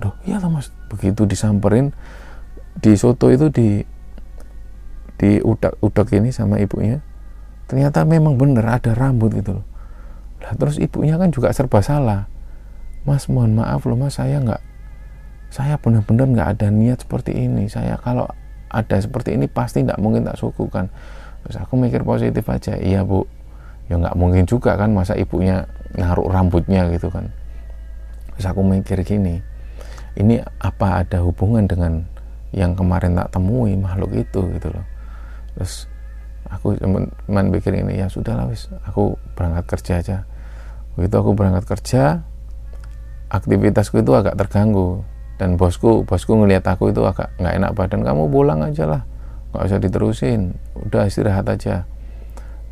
Duh, 0.00 0.16
iya 0.24 0.40
lah 0.40 0.48
mas. 0.48 0.72
Begitu 0.88 1.28
disamperin 1.28 1.92
di 2.80 2.96
soto 2.96 3.28
itu 3.28 3.52
di 3.52 3.84
di 5.20 5.36
udak-udak 5.44 6.16
ini 6.16 6.32
sama 6.32 6.56
ibunya 6.56 7.04
ternyata 7.68 8.08
memang 8.08 8.40
bener 8.40 8.64
ada 8.64 8.96
rambut 8.96 9.36
gitu 9.36 9.60
loh. 9.60 9.66
Lah 10.40 10.56
terus 10.56 10.80
ibunya 10.80 11.20
kan 11.20 11.28
juga 11.28 11.52
serba 11.52 11.84
salah. 11.84 12.26
Mas 13.04 13.28
mohon 13.28 13.60
maaf 13.60 13.84
loh 13.84 14.00
mas 14.00 14.16
saya 14.16 14.40
nggak 14.40 14.62
saya 15.52 15.76
benar-benar 15.76 16.26
nggak 16.32 16.48
ada 16.56 16.66
niat 16.72 17.04
seperti 17.04 17.36
ini. 17.36 17.68
Saya 17.68 18.00
kalau 18.00 18.24
ada 18.72 18.96
seperti 18.96 19.36
ini 19.36 19.46
pasti 19.46 19.84
nggak 19.84 20.00
mungkin 20.00 20.24
tak 20.24 20.40
sukukan 20.40 20.88
terus 21.40 21.56
aku 21.56 21.76
mikir 21.76 22.00
positif 22.00 22.48
aja 22.48 22.80
iya 22.80 23.04
bu. 23.04 23.28
Ya 23.92 24.00
nggak 24.00 24.16
mungkin 24.16 24.48
juga 24.48 24.80
kan 24.80 24.96
masa 24.96 25.12
ibunya 25.20 25.68
naruh 25.92 26.32
rambutnya 26.32 26.88
gitu 26.88 27.12
kan. 27.12 27.28
Terus 28.34 28.46
aku 28.48 28.64
mikir 28.64 29.04
gini 29.04 29.49
ini 30.18 30.42
apa 30.58 31.06
ada 31.06 31.22
hubungan 31.22 31.70
dengan 31.70 32.06
yang 32.50 32.74
kemarin 32.74 33.14
tak 33.14 33.30
temui 33.30 33.78
makhluk 33.78 34.10
itu 34.14 34.42
gitu 34.58 34.68
loh. 34.74 34.86
Terus 35.54 35.86
aku 36.50 36.74
cuman 36.82 37.44
pikir 37.54 37.78
ini 37.78 38.02
ya 38.02 38.10
sudah 38.10 38.34
lah 38.34 38.46
wis 38.50 38.66
aku 38.82 39.14
berangkat 39.38 39.78
kerja 39.78 39.92
aja. 40.02 40.18
Begitu 40.98 41.14
aku 41.14 41.30
berangkat 41.38 41.64
kerja 41.70 42.26
aktivitasku 43.30 44.02
itu 44.02 44.12
agak 44.18 44.34
terganggu. 44.34 45.06
Dan 45.38 45.56
bosku 45.56 46.04
bosku 46.04 46.36
ngelihat 46.36 46.66
aku 46.68 46.92
itu 46.92 47.00
agak 47.06 47.32
nggak 47.40 47.54
enak 47.56 47.70
badan 47.72 48.04
kamu 48.04 48.28
pulang 48.28 48.60
aja 48.60 48.84
lah 48.84 49.02
nggak 49.50 49.66
usah 49.66 49.80
diterusin 49.82 50.40
udah 50.74 51.06
istirahat 51.06 51.46
aja. 51.46 51.86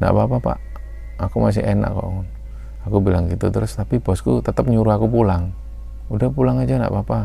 Nggak 0.03 0.11
apa-apa 0.11 0.37
pak 0.42 0.59
aku 1.22 1.37
masih 1.38 1.62
enak 1.62 1.94
kok. 1.94 2.27
Aku 2.90 2.98
bilang 2.98 3.31
gitu 3.31 3.48
terus 3.48 3.79
tapi 3.79 4.03
bosku 4.03 4.42
tetap 4.42 4.66
nyuruh 4.66 4.98
aku 4.98 5.07
pulang 5.07 5.55
udah 6.09 6.29
pulang 6.33 6.61
aja 6.61 6.81
nggak 6.81 6.92
apa-apa. 6.92 7.21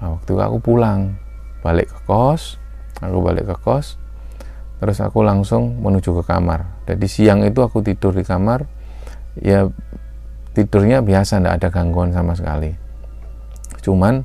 Nah 0.00 0.08
waktu 0.16 0.32
aku 0.36 0.56
pulang 0.60 1.16
balik 1.60 1.92
ke 1.92 1.98
kos 2.08 2.56
aku 3.04 3.20
balik 3.20 3.48
ke 3.48 3.56
kos 3.60 4.00
terus 4.80 4.96
aku 5.04 5.20
langsung 5.20 5.80
menuju 5.80 6.20
ke 6.20 6.22
kamar. 6.24 6.84
Jadi 6.88 7.06
siang 7.08 7.44
itu 7.44 7.60
aku 7.60 7.84
tidur 7.84 8.16
di 8.16 8.24
kamar 8.24 8.64
ya 9.40 9.68
tidurnya 10.56 11.04
biasa 11.04 11.40
tidak 11.40 11.54
ada 11.60 11.68
gangguan 11.68 12.12
sama 12.12 12.32
sekali. 12.32 12.72
Cuman 13.84 14.24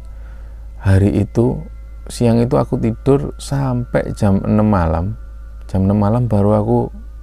hari 0.80 1.12
itu 1.24 1.60
siang 2.08 2.40
itu 2.40 2.56
aku 2.56 2.80
tidur 2.80 3.36
sampai 3.40 4.16
jam 4.16 4.40
6 4.44 4.52
malam. 4.64 5.20
Jam 5.68 5.88
6 5.88 5.92
malam 5.92 6.28
baru 6.28 6.60
aku 6.60 6.78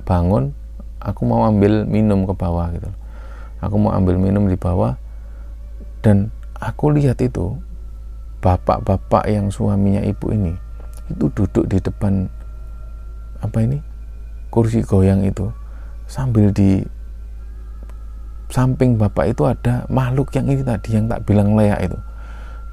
bangun 0.04 0.52
aku 1.02 1.22
mau 1.26 1.48
ambil 1.48 1.88
minum 1.88 2.28
ke 2.28 2.34
bawah 2.36 2.68
gitu. 2.72 2.90
Aku 3.62 3.78
mau 3.78 3.94
ambil 3.94 4.18
minum 4.18 4.44
di 4.50 4.58
bawah 4.58 4.98
dan 6.02 6.34
aku 6.58 6.90
lihat 6.90 7.22
itu 7.22 7.54
bapak-bapak 8.42 9.30
yang 9.30 9.46
suaminya 9.48 10.02
ibu 10.02 10.34
ini 10.34 10.52
itu 11.06 11.30
duduk 11.30 11.64
di 11.70 11.78
depan 11.78 12.26
apa 13.38 13.58
ini 13.62 13.78
kursi 14.50 14.82
goyang 14.82 15.22
itu. 15.22 15.48
Sambil 16.10 16.52
di 16.52 16.84
samping 18.52 19.00
bapak 19.00 19.32
itu 19.32 19.48
ada 19.48 19.88
makhluk 19.88 20.28
yang 20.36 20.44
ini 20.50 20.60
tadi 20.60 20.98
yang 20.98 21.08
tak 21.08 21.24
bilang 21.24 21.56
leak 21.56 21.88
itu. 21.88 21.98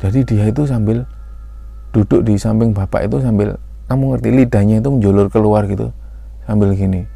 Jadi 0.03 0.19
dia 0.27 0.43
itu 0.51 0.67
sambil 0.67 1.07
duduk 1.95 2.27
di 2.27 2.35
samping 2.35 2.75
bapak 2.75 3.07
itu 3.07 3.23
sambil 3.23 3.55
kamu 3.87 4.03
ngerti 4.13 4.29
lidahnya 4.29 4.75
itu 4.83 4.89
menjulur 4.91 5.27
keluar 5.31 5.63
gitu 5.69 5.87
sambil 6.43 6.75
gini. 6.75 7.07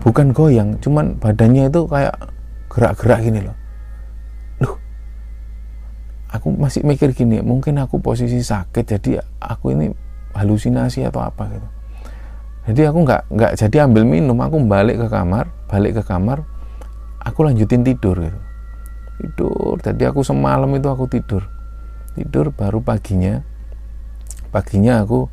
Bukan 0.00 0.32
goyang 0.32 0.78
cuman 0.80 1.18
badannya 1.18 1.68
itu 1.68 1.84
kayak 1.84 2.14
gerak-gerak 2.70 3.20
gini 3.26 3.40
loh 3.42 3.56
aku 6.36 6.52
masih 6.52 6.84
mikir 6.84 7.16
gini 7.16 7.40
mungkin 7.40 7.80
aku 7.80 7.98
posisi 7.98 8.40
sakit 8.44 8.84
jadi 8.84 9.24
aku 9.40 9.72
ini 9.72 9.90
halusinasi 10.36 11.08
atau 11.08 11.24
apa 11.24 11.48
gitu. 11.48 11.68
Jadi 12.66 12.82
aku 12.84 12.98
nggak 13.06 13.22
nggak 13.32 13.52
jadi 13.56 13.76
ambil 13.86 14.02
minum 14.04 14.36
aku 14.42 14.60
balik 14.66 15.00
ke 15.00 15.08
kamar 15.08 15.48
balik 15.70 15.98
ke 15.98 16.02
kamar 16.04 16.44
aku 17.24 17.46
lanjutin 17.46 17.86
tidur 17.86 18.20
gitu. 18.20 18.40
Tidur 19.16 19.80
jadi 19.80 20.12
aku 20.12 20.20
semalam 20.20 20.68
itu 20.76 20.88
aku 20.92 21.08
tidur. 21.08 21.46
Tidur 22.12 22.52
baru 22.52 22.84
paginya. 22.84 23.40
Paginya 24.52 25.04
aku 25.04 25.28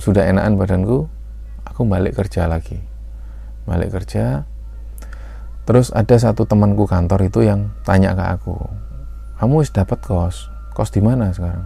sudah 0.00 0.28
enakan 0.28 0.56
badanku 0.60 1.08
aku 1.68 1.84
balik 1.84 2.16
kerja 2.16 2.48
lagi. 2.48 2.80
Balik 3.68 3.92
kerja. 3.92 4.48
Terus 5.66 5.90
ada 5.90 6.14
satu 6.14 6.46
temanku 6.46 6.86
kantor 6.86 7.26
itu 7.26 7.42
yang 7.42 7.74
tanya 7.82 8.14
ke 8.14 8.24
aku 8.38 8.85
kamu 9.36 9.64
sudah 9.64 9.84
dapat 9.84 9.98
kos. 10.04 10.48
Kos 10.72 10.92
di 10.92 11.00
mana 11.04 11.32
sekarang? 11.32 11.64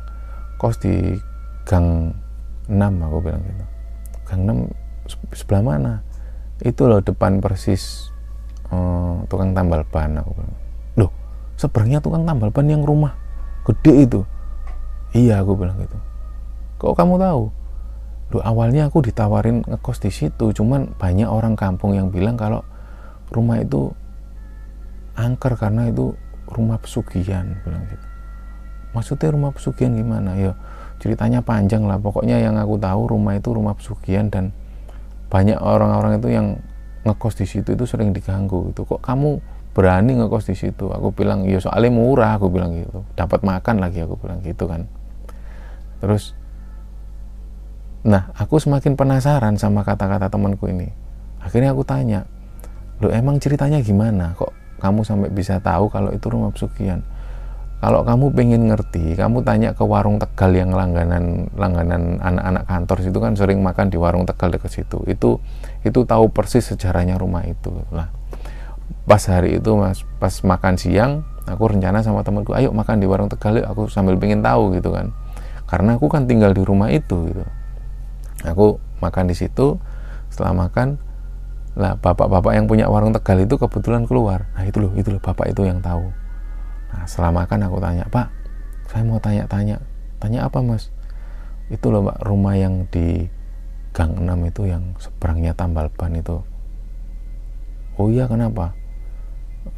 Kos 0.58 0.78
di 0.82 1.18
gang 1.66 2.14
6 2.66 2.78
aku 2.78 3.18
bilang 3.22 3.42
gitu. 3.46 3.64
Gang 4.26 4.42
6 5.06 5.34
sebelah 5.34 5.62
mana? 5.62 5.92
Itu 6.62 6.90
loh 6.90 7.02
depan 7.02 7.38
persis 7.38 8.10
eh, 8.70 9.14
tukang 9.30 9.54
tambal 9.54 9.86
ban 9.86 10.18
aku 10.18 10.30
bilang. 10.34 10.56
Loh 10.98 11.10
seberangnya 11.54 12.02
tukang 12.02 12.26
tambal 12.26 12.50
ban 12.50 12.66
yang 12.66 12.82
rumah 12.82 13.14
gede 13.66 14.06
itu? 14.06 14.20
Iya 15.14 15.42
aku 15.42 15.58
bilang 15.58 15.78
gitu. 15.82 15.98
Kok 16.82 16.94
kamu 16.98 17.18
tahu? 17.22 17.42
Loh 18.30 18.42
awalnya 18.46 18.86
aku 18.86 19.02
ditawarin 19.02 19.66
ngekos 19.66 19.98
di 20.02 20.10
situ 20.14 20.54
cuman 20.54 20.94
banyak 20.98 21.26
orang 21.26 21.58
kampung 21.58 21.94
yang 21.98 22.14
bilang 22.14 22.38
kalau 22.38 22.62
rumah 23.30 23.62
itu 23.62 23.90
angker 25.18 25.54
karena 25.58 25.90
itu 25.90 26.14
rumah 26.50 26.78
pesugihan 26.82 27.46
bilang 27.62 27.86
gitu. 27.86 28.06
Maksudnya 28.90 29.30
rumah 29.30 29.50
pesugihan 29.54 29.94
gimana? 29.94 30.34
Ya 30.34 30.52
ceritanya 30.98 31.40
panjang 31.40 31.86
lah. 31.86 31.96
Pokoknya 31.96 32.42
yang 32.42 32.58
aku 32.58 32.76
tahu 32.76 33.16
rumah 33.16 33.38
itu 33.38 33.54
rumah 33.54 33.74
pesugihan 33.78 34.26
dan 34.28 34.50
banyak 35.30 35.56
orang-orang 35.56 36.18
itu 36.18 36.28
yang 36.34 36.46
ngekos 37.06 37.38
di 37.40 37.46
situ 37.48 37.72
itu 37.72 37.88
sering 37.88 38.12
diganggu 38.12 38.76
itu 38.76 38.84
kok 38.84 39.00
kamu 39.00 39.40
berani 39.72 40.18
ngekos 40.18 40.50
di 40.50 40.56
situ? 40.58 40.90
Aku 40.90 41.14
bilang 41.14 41.46
ya 41.46 41.62
soalnya 41.62 41.94
murah 41.94 42.36
aku 42.36 42.50
bilang 42.50 42.76
gitu. 42.76 43.06
Dapat 43.14 43.46
makan 43.46 43.78
lagi 43.78 44.02
aku 44.02 44.18
bilang 44.18 44.42
gitu 44.42 44.66
kan. 44.66 44.84
Terus 46.02 46.34
nah 48.00 48.32
aku 48.34 48.58
semakin 48.58 48.96
penasaran 48.98 49.54
sama 49.56 49.86
kata-kata 49.86 50.26
temanku 50.26 50.66
ini. 50.66 50.90
Akhirnya 51.40 51.72
aku 51.72 51.86
tanya 51.86 52.26
lo 53.00 53.08
emang 53.08 53.40
ceritanya 53.40 53.80
gimana? 53.80 54.36
Kok 54.36 54.59
kamu 54.80 55.04
sampai 55.04 55.28
bisa 55.28 55.60
tahu 55.60 55.92
kalau 55.92 56.10
itu 56.10 56.26
rumah 56.32 56.50
pesugihan 56.50 57.04
kalau 57.80 58.04
kamu 58.04 58.36
pengen 58.36 58.68
ngerti, 58.68 59.16
kamu 59.16 59.40
tanya 59.40 59.72
ke 59.72 59.80
warung 59.80 60.20
Tegal 60.20 60.52
yang 60.52 60.76
langganan 60.76 61.48
langganan 61.56 62.20
anak-anak 62.20 62.68
kantor 62.68 62.98
situ 63.00 63.18
kan 63.24 63.32
sering 63.32 63.64
makan 63.64 63.88
di 63.88 63.96
warung 63.96 64.28
Tegal 64.28 64.52
dekat 64.52 64.68
situ. 64.68 65.00
Itu 65.08 65.40
itu 65.80 66.04
tahu 66.04 66.28
persis 66.28 66.68
sejarahnya 66.68 67.16
rumah 67.16 67.40
itu. 67.48 67.72
Lah, 67.88 68.12
pas 69.08 69.24
hari 69.24 69.56
itu 69.56 69.72
mas, 69.80 70.04
pas 70.20 70.44
makan 70.44 70.76
siang, 70.76 71.24
aku 71.48 71.72
rencana 71.72 72.04
sama 72.04 72.20
temanku, 72.20 72.52
ayo 72.52 72.68
makan 72.68 73.00
di 73.00 73.08
warung 73.08 73.32
Tegal, 73.32 73.64
yuk. 73.64 73.66
aku 73.72 73.82
sambil 73.88 74.20
pengen 74.20 74.44
tahu 74.44 74.76
gitu 74.76 74.92
kan. 74.92 75.16
Karena 75.64 75.96
aku 75.96 76.12
kan 76.12 76.28
tinggal 76.28 76.52
di 76.52 76.60
rumah 76.60 76.92
itu 76.92 77.32
gitu. 77.32 77.44
Aku 78.44 78.76
makan 79.00 79.24
di 79.24 79.32
situ, 79.32 79.80
setelah 80.28 80.52
makan, 80.68 81.00
lah 81.78 81.94
bapak-bapak 81.98 82.52
yang 82.54 82.66
punya 82.66 82.90
warung 82.90 83.14
Tegal 83.14 83.46
itu 83.46 83.54
kebetulan 83.54 84.06
keluar. 84.08 84.50
Nah 84.58 84.66
itu 84.66 84.82
loh, 84.82 84.92
itu 84.98 85.10
loh 85.10 85.22
bapak 85.22 85.54
itu 85.54 85.62
yang 85.66 85.78
tahu 85.78 86.10
Nah, 86.90 87.06
setelah 87.06 87.30
makan 87.42 87.66
aku 87.70 87.78
tanya, 87.78 88.04
Pak, 88.10 88.26
saya 88.90 89.02
mau 89.06 89.22
tanya-tanya. 89.22 89.78
Tanya 90.18 90.50
apa, 90.50 90.58
Mas? 90.60 90.90
Itu 91.70 91.94
loh, 91.94 92.10
Pak, 92.10 92.26
rumah 92.26 92.58
yang 92.58 92.90
di 92.90 93.30
Gang 93.90 94.22
6 94.22 94.50
itu 94.50 94.62
yang 94.70 94.94
seberangnya 95.02 95.54
tambal 95.54 95.90
ban 95.90 96.14
itu. 96.14 96.42
Oh 97.98 98.06
iya, 98.10 98.26
kenapa? 98.30 98.74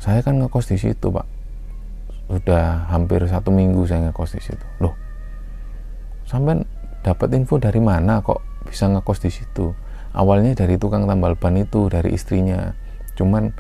Saya 0.00 0.20
kan 0.20 0.40
ngekos 0.40 0.72
di 0.72 0.76
situ, 0.80 1.08
Pak. 1.12 1.26
Sudah 2.32 2.88
hampir 2.88 3.24
satu 3.28 3.52
minggu 3.52 3.84
saya 3.84 4.08
ngekos 4.08 4.36
di 4.36 4.42
situ. 4.44 4.66
Loh, 4.80 4.96
sampai 6.24 6.64
dapat 7.04 7.28
info 7.36 7.60
dari 7.60 7.80
mana 7.80 8.24
kok 8.24 8.40
bisa 8.68 8.88
ngekos 8.88 9.20
di 9.20 9.30
situ? 9.32 9.72
Awalnya 10.12 10.52
dari 10.56 10.76
tukang 10.76 11.08
tambal 11.08 11.36
ban 11.36 11.56
itu, 11.56 11.88
dari 11.88 12.12
istrinya. 12.12 12.76
Cuman 13.16 13.52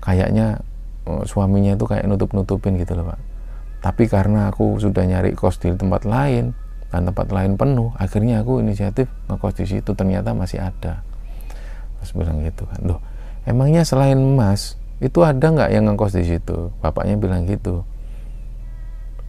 kayaknya 0.00 0.60
Oh, 1.02 1.26
suaminya 1.26 1.74
itu 1.74 1.82
kayak 1.82 2.06
nutup-nutupin 2.06 2.78
gitu 2.78 2.94
loh 2.94 3.10
pak. 3.10 3.18
Tapi 3.82 4.06
karena 4.06 4.54
aku 4.54 4.78
sudah 4.78 5.02
nyari 5.02 5.34
kos 5.34 5.58
di 5.58 5.74
tempat 5.74 6.06
lain 6.06 6.54
dan 6.94 7.02
tempat 7.10 7.34
lain 7.34 7.58
penuh 7.58 7.90
akhirnya 7.98 8.46
aku 8.46 8.62
inisiatif 8.62 9.10
ngekos 9.26 9.58
di 9.58 9.66
situ 9.66 9.90
ternyata 9.98 10.30
masih 10.30 10.62
ada. 10.62 11.02
Terus 11.98 12.14
bilang 12.14 12.38
gitu 12.46 12.70
kan 12.70 12.78
loh 12.86 13.02
emangnya 13.42 13.82
selain 13.82 14.14
emas 14.14 14.78
itu 15.02 15.26
ada 15.26 15.42
nggak 15.42 15.74
yang 15.74 15.90
ngekos 15.90 16.14
di 16.14 16.22
situ? 16.22 16.70
Bapaknya 16.78 17.18
bilang 17.18 17.50
gitu. 17.50 17.82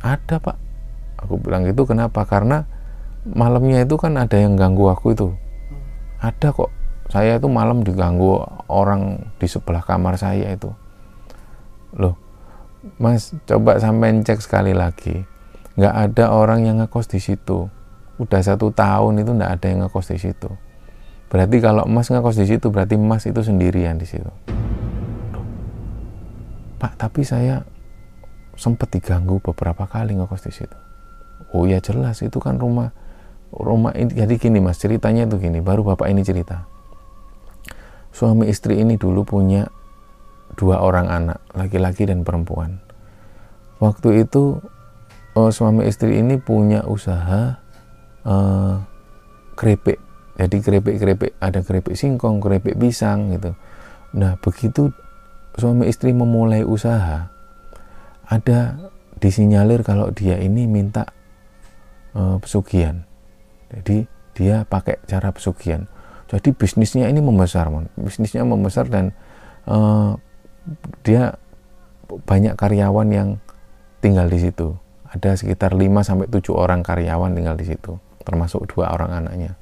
Ada 0.06 0.38
pak. 0.38 0.58
Aku 1.26 1.41
bilang 1.41 1.65
gitu 1.65 1.89
kenapa? 1.89 2.21
Karena 2.30 2.69
malamnya 3.26 3.82
itu 3.82 3.97
kan 3.97 4.13
ada 4.21 4.38
yang 4.38 4.54
ganggu 4.54 4.93
aku 4.93 5.17
itu 5.17 5.34
ada 6.23 6.55
kok. 6.55 6.71
Saya 7.12 7.36
itu 7.36 7.51
malam 7.51 7.83
diganggu 7.83 8.39
orang 8.71 9.27
di 9.38 9.45
sebelah 9.45 9.83
kamar 9.83 10.15
saya 10.15 10.55
itu. 10.55 10.71
Loh 11.99 12.23
mas 12.99 13.31
coba 13.47 13.79
sampai 13.79 14.23
cek 14.23 14.39
sekali 14.43 14.75
lagi. 14.75 15.23
Nggak 15.79 15.95
ada 15.95 16.25
orang 16.36 16.67
yang 16.67 16.79
ngekos 16.83 17.12
di 17.12 17.19
situ. 17.19 17.67
Udah 18.19 18.41
satu 18.43 18.69
tahun 18.71 19.23
itu 19.23 19.31
nggak 19.36 19.51
ada 19.59 19.65
yang 19.67 19.79
ngekos 19.88 20.15
di 20.15 20.19
situ. 20.19 20.49
Berarti 21.31 21.57
kalau 21.63 21.88
mas 21.89 22.12
ngekos 22.12 22.38
di 22.38 22.45
situ 22.45 22.69
berarti 22.69 22.95
mas 22.99 23.25
itu 23.25 23.41
sendirian 23.41 23.97
di 23.97 24.05
situ. 24.05 24.29
Pak 26.77 26.99
tapi 26.99 27.23
saya 27.23 27.63
sempat 28.53 28.91
diganggu 28.93 29.41
beberapa 29.41 29.89
kali 29.89 30.19
ngekos 30.19 30.43
di 30.45 30.53
situ. 30.53 30.77
Oh 31.55 31.65
ya 31.65 31.79
jelas 31.81 32.21
itu 32.21 32.38
kan 32.38 32.59
rumah 32.59 32.93
rumah 33.53 33.93
ini 33.93 34.09
jadi 34.13 34.33
gini 34.37 34.57
mas 34.57 34.81
ceritanya 34.81 35.29
itu 35.29 35.37
gini 35.37 35.61
baru 35.61 35.85
bapak 35.93 36.09
ini 36.09 36.25
cerita 36.25 36.65
suami 38.13 38.45
istri 38.47 38.77
ini 38.77 38.95
dulu 38.95 39.25
punya 39.25 39.67
dua 40.53 40.85
orang 40.85 41.09
anak, 41.09 41.41
laki-laki 41.57 42.05
dan 42.05 42.21
perempuan. 42.21 42.77
Waktu 43.81 44.23
itu 44.23 44.61
oh, 45.33 45.49
suami 45.49 45.89
istri 45.89 46.21
ini 46.21 46.37
punya 46.37 46.85
usaha 46.85 47.57
uh, 48.23 48.75
keripik. 49.57 49.99
Jadi 50.33 50.57
keripik-keripik, 50.65 51.37
ada 51.37 51.61
keripik 51.61 51.93
singkong, 51.93 52.41
keripik 52.41 52.77
pisang 52.77 53.33
gitu. 53.37 53.53
Nah, 54.17 54.37
begitu 54.41 54.89
suami 55.57 55.89
istri 55.89 56.09
memulai 56.09 56.65
usaha, 56.65 57.29
ada 58.25 58.59
disinyalir 59.21 59.85
kalau 59.85 60.09
dia 60.09 60.41
ini 60.41 60.65
minta 60.65 61.05
uh, 62.17 62.41
pesugihan. 62.41 63.05
Jadi 63.73 64.05
dia 64.33 64.65
pakai 64.65 65.01
cara 65.09 65.33
pesugihan. 65.33 65.89
Jadi 66.29 66.49
bisnisnya 66.53 67.09
ini 67.09 67.21
membesar, 67.21 67.69
man. 67.69 67.89
bisnisnya 67.93 68.41
membesar 68.41 68.89
dan 68.89 69.13
uh, 69.69 70.17
dia 71.05 71.38
banyak 72.25 72.57
karyawan 72.57 73.09
yang 73.13 73.29
tinggal 74.01 74.25
di 74.25 74.41
situ. 74.41 74.73
Ada 75.13 75.38
sekitar 75.38 75.77
5 75.77 75.86
sampai 76.01 76.25
7 76.25 76.57
orang 76.57 76.81
karyawan 76.81 77.38
tinggal 77.38 77.53
di 77.53 77.69
situ, 77.69 78.01
termasuk 78.25 78.65
dua 78.65 78.89
orang 78.97 79.13
anaknya. 79.13 79.53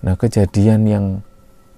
Nah, 0.00 0.16
kejadian 0.16 0.88
yang 0.88 1.04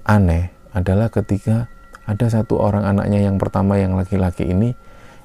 aneh 0.06 0.54
adalah 0.70 1.10
ketika 1.10 1.66
ada 2.06 2.26
satu 2.30 2.62
orang 2.62 2.86
anaknya 2.86 3.26
yang 3.26 3.42
pertama 3.42 3.78
yang 3.78 3.98
laki-laki 3.98 4.50
ini 4.50 4.74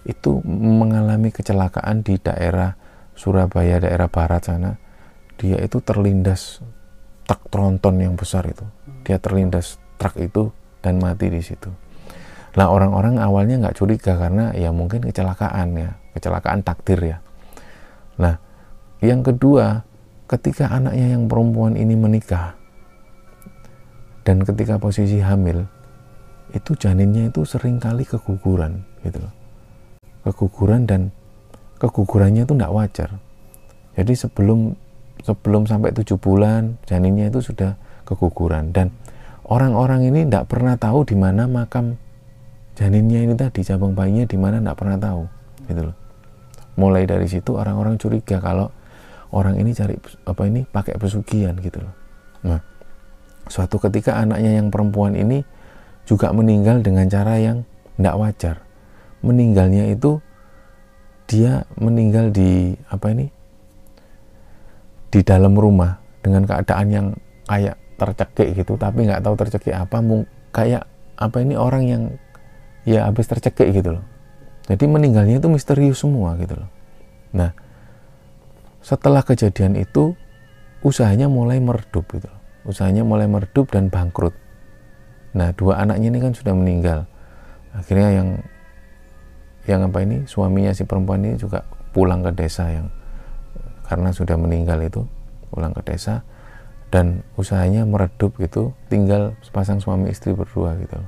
itu 0.10 0.42
mengalami 0.46 1.30
kecelakaan 1.30 2.02
di 2.02 2.18
daerah 2.18 2.74
Surabaya, 3.18 3.82
daerah 3.82 4.10
barat 4.10 4.42
sana. 4.46 4.78
Dia 5.38 5.62
itu 5.62 5.78
terlindas 5.82 6.66
truk 7.30 7.42
tronton 7.54 8.02
yang 8.02 8.18
besar 8.18 8.46
itu. 8.50 8.66
Dia 9.06 9.22
terlindas 9.22 9.78
truk 10.02 10.18
itu 10.18 10.50
dan 10.82 10.98
mati 10.98 11.30
di 11.30 11.42
situ. 11.42 11.70
Nah 12.58 12.74
orang-orang 12.74 13.22
awalnya 13.22 13.62
nggak 13.62 13.78
curiga 13.78 14.18
karena 14.18 14.50
ya 14.58 14.74
mungkin 14.74 15.06
kecelakaan 15.06 15.78
ya, 15.78 15.90
kecelakaan 16.18 16.66
takdir 16.66 16.98
ya. 16.98 17.18
Nah 18.18 18.42
yang 18.98 19.22
kedua, 19.22 19.86
ketika 20.26 20.74
anaknya 20.74 21.14
yang 21.14 21.30
perempuan 21.30 21.78
ini 21.78 21.94
menikah 21.94 22.58
dan 24.26 24.42
ketika 24.42 24.82
posisi 24.82 25.22
hamil, 25.22 25.70
itu 26.56 26.74
janinnya 26.74 27.30
itu 27.30 27.46
sering 27.46 27.78
kali 27.78 28.10
keguguran 28.10 28.82
gitu 29.06 29.22
loh. 29.22 29.34
Keguguran 30.26 30.90
dan 30.90 31.14
kegugurannya 31.78 32.42
itu 32.42 32.54
nggak 32.58 32.74
wajar. 32.74 33.10
Jadi 33.94 34.14
sebelum 34.18 34.74
sebelum 35.28 35.68
sampai 35.68 35.92
tujuh 35.92 36.16
bulan 36.16 36.80
janinnya 36.88 37.28
itu 37.28 37.44
sudah 37.44 37.76
keguguran. 38.08 38.72
Dan 38.72 38.96
orang-orang 39.52 40.08
ini 40.08 40.24
tidak 40.24 40.48
pernah 40.48 40.80
tahu 40.80 41.04
di 41.04 41.20
mana 41.20 41.44
makam 41.52 42.00
janinnya 42.80 43.28
ini 43.28 43.36
tadi 43.36 43.68
cabang 43.68 43.92
bayinya 43.92 44.24
di 44.24 44.40
mana 44.40 44.64
tidak 44.64 44.78
pernah 44.80 44.96
tahu 44.96 45.28
gitu 45.68 45.82
loh. 45.92 45.96
Mulai 46.80 47.04
dari 47.04 47.28
situ 47.28 47.60
orang-orang 47.60 48.00
curiga 48.00 48.40
kalau 48.40 48.72
orang 49.36 49.60
ini 49.60 49.76
cari 49.76 50.00
apa 50.24 50.42
ini 50.48 50.64
pakai 50.64 50.96
pesugihan 50.96 51.60
gitu 51.60 51.84
loh. 51.84 51.94
Nah 52.48 52.64
suatu 53.52 53.76
ketika 53.84 54.16
anaknya 54.16 54.64
yang 54.64 54.72
perempuan 54.72 55.20
ini 55.20 55.44
juga 56.08 56.32
meninggal 56.32 56.80
dengan 56.80 57.12
cara 57.12 57.36
yang 57.36 57.68
tidak 58.00 58.16
wajar. 58.16 58.56
Meninggalnya 59.26 59.92
itu 59.92 60.24
dia 61.28 61.68
meninggal 61.76 62.32
di 62.32 62.78
apa 62.88 63.12
ini 63.12 63.28
di 65.08 65.24
dalam 65.24 65.56
rumah 65.56 65.98
dengan 66.20 66.44
keadaan 66.44 66.88
yang 66.92 67.08
kayak 67.48 67.80
tercekik 67.98 68.54
gitu 68.54 68.78
tapi 68.78 69.08
nggak 69.08 69.24
tahu 69.26 69.36
tercekik 69.40 69.74
apa 69.74 69.98
kayak 70.54 70.84
apa 71.18 71.38
ini 71.42 71.58
orang 71.58 71.84
yang 71.88 72.04
ya 72.86 73.10
habis 73.10 73.28
tercekik 73.28 73.74
gitu 73.74 73.98
loh. 74.00 74.06
Jadi 74.68 74.84
meninggalnya 74.86 75.40
itu 75.40 75.50
misterius 75.50 76.04
semua 76.04 76.38
gitu 76.38 76.56
loh. 76.56 76.70
Nah 77.34 77.52
setelah 78.84 79.26
kejadian 79.26 79.76
itu 79.76 80.14
usahanya 80.86 81.28
mulai 81.28 81.58
meredup 81.60 82.06
gitu 82.14 82.28
loh. 82.30 82.42
Usahanya 82.68 83.04
mulai 83.04 83.26
meredup 83.26 83.72
dan 83.72 83.90
bangkrut. 83.90 84.36
Nah 85.34 85.52
dua 85.56 85.82
anaknya 85.84 86.14
ini 86.14 86.20
kan 86.22 86.34
sudah 86.36 86.54
meninggal. 86.54 87.10
Akhirnya 87.74 88.10
yang 88.24 88.30
yang 89.68 89.82
apa 89.84 90.00
ini 90.04 90.24
suaminya 90.24 90.72
si 90.72 90.88
perempuan 90.88 91.28
ini 91.28 91.36
juga 91.36 91.68
pulang 91.92 92.24
ke 92.24 92.32
desa 92.32 92.72
yang 92.72 92.88
karena 93.88 94.12
sudah 94.12 94.36
meninggal 94.36 94.84
itu 94.84 95.02
pulang 95.50 95.72
ke 95.72 95.82
desa 95.88 96.22
dan 96.92 97.24
usahanya 97.40 97.84
meredup 97.84 98.36
gitu 98.40 98.76
tinggal 98.92 99.36
sepasang 99.44 99.80
suami 99.80 100.12
istri 100.12 100.36
berdua 100.36 100.76
gitu 100.80 101.00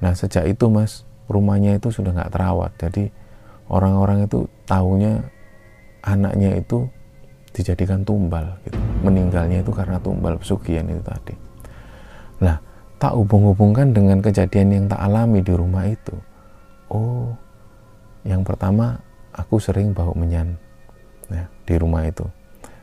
nah 0.00 0.12
sejak 0.12 0.48
itu 0.48 0.68
mas 0.68 1.08
rumahnya 1.30 1.78
itu 1.78 1.94
sudah 1.94 2.10
nggak 2.10 2.34
terawat. 2.34 2.74
Jadi 2.74 3.06
orang-orang 3.70 4.26
itu 4.26 4.50
tahunya 4.66 5.22
anaknya 6.02 6.58
itu 6.58 6.90
dijadikan 7.54 8.02
tumbal 8.02 8.58
gitu. 8.66 8.78
meninggalnya 9.06 9.62
itu 9.62 9.70
karena 9.70 9.96
tumbal 10.02 10.34
pesugihan 10.36 10.86
itu 10.90 11.02
tadi. 11.06 11.34
Nah 12.42 12.58
tak 12.98 13.16
hubung-hubungkan 13.16 13.94
dengan 13.94 14.18
kejadian 14.20 14.68
yang 14.74 14.84
tak 14.90 15.00
alami 15.00 15.40
di 15.40 15.54
rumah 15.54 15.86
itu. 15.86 16.14
Oh 16.90 17.30
yang 18.26 18.42
pertama 18.42 18.98
aku 19.32 19.62
sering 19.62 19.94
bau 19.94 20.12
menyan 20.12 20.58
ya, 21.30 21.46
di 21.66 21.74
rumah 21.78 22.04
itu. 22.06 22.26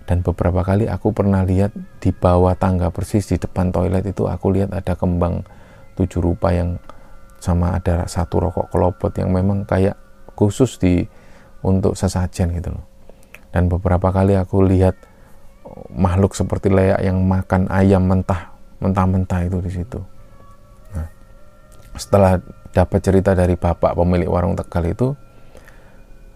Dan 0.08 0.24
beberapa 0.24 0.64
kali 0.64 0.88
aku 0.88 1.12
pernah 1.12 1.44
lihat 1.44 1.76
di 2.00 2.16
bawah 2.16 2.56
tangga 2.56 2.88
persis 2.96 3.28
di 3.28 3.36
depan 3.36 3.76
toilet 3.76 4.08
itu 4.08 4.24
aku 4.24 4.56
lihat 4.56 4.72
ada 4.72 4.96
kembang 4.96 5.44
tujuh 6.00 6.24
rupa 6.24 6.56
yang 6.56 6.80
sama 7.44 7.76
ada 7.76 8.08
satu 8.08 8.40
rokok 8.48 8.72
kelopot 8.72 9.12
yang 9.20 9.36
memang 9.36 9.68
kayak 9.68 10.00
khusus 10.40 10.80
di 10.80 11.04
untuk 11.60 12.00
sesajen 12.00 12.56
gitu 12.56 12.72
loh. 12.72 12.86
Dan 13.52 13.68
beberapa 13.68 14.16
kali 14.16 14.40
aku 14.40 14.64
lihat 14.64 14.96
makhluk 15.92 16.34
seperti 16.40 16.72
leak 16.72 17.04
yang 17.04 17.20
makan 17.28 17.68
ayam 17.68 18.08
mentah 18.08 18.56
mentah-mentah 18.78 19.42
itu 19.44 19.58
di 19.60 19.72
situ. 19.74 20.00
Nah, 20.94 21.08
setelah 21.98 22.40
dapat 22.72 23.00
cerita 23.02 23.34
dari 23.34 23.58
bapak 23.58 23.98
pemilik 23.98 24.30
warung 24.30 24.54
tegal 24.54 24.86
itu 24.86 25.08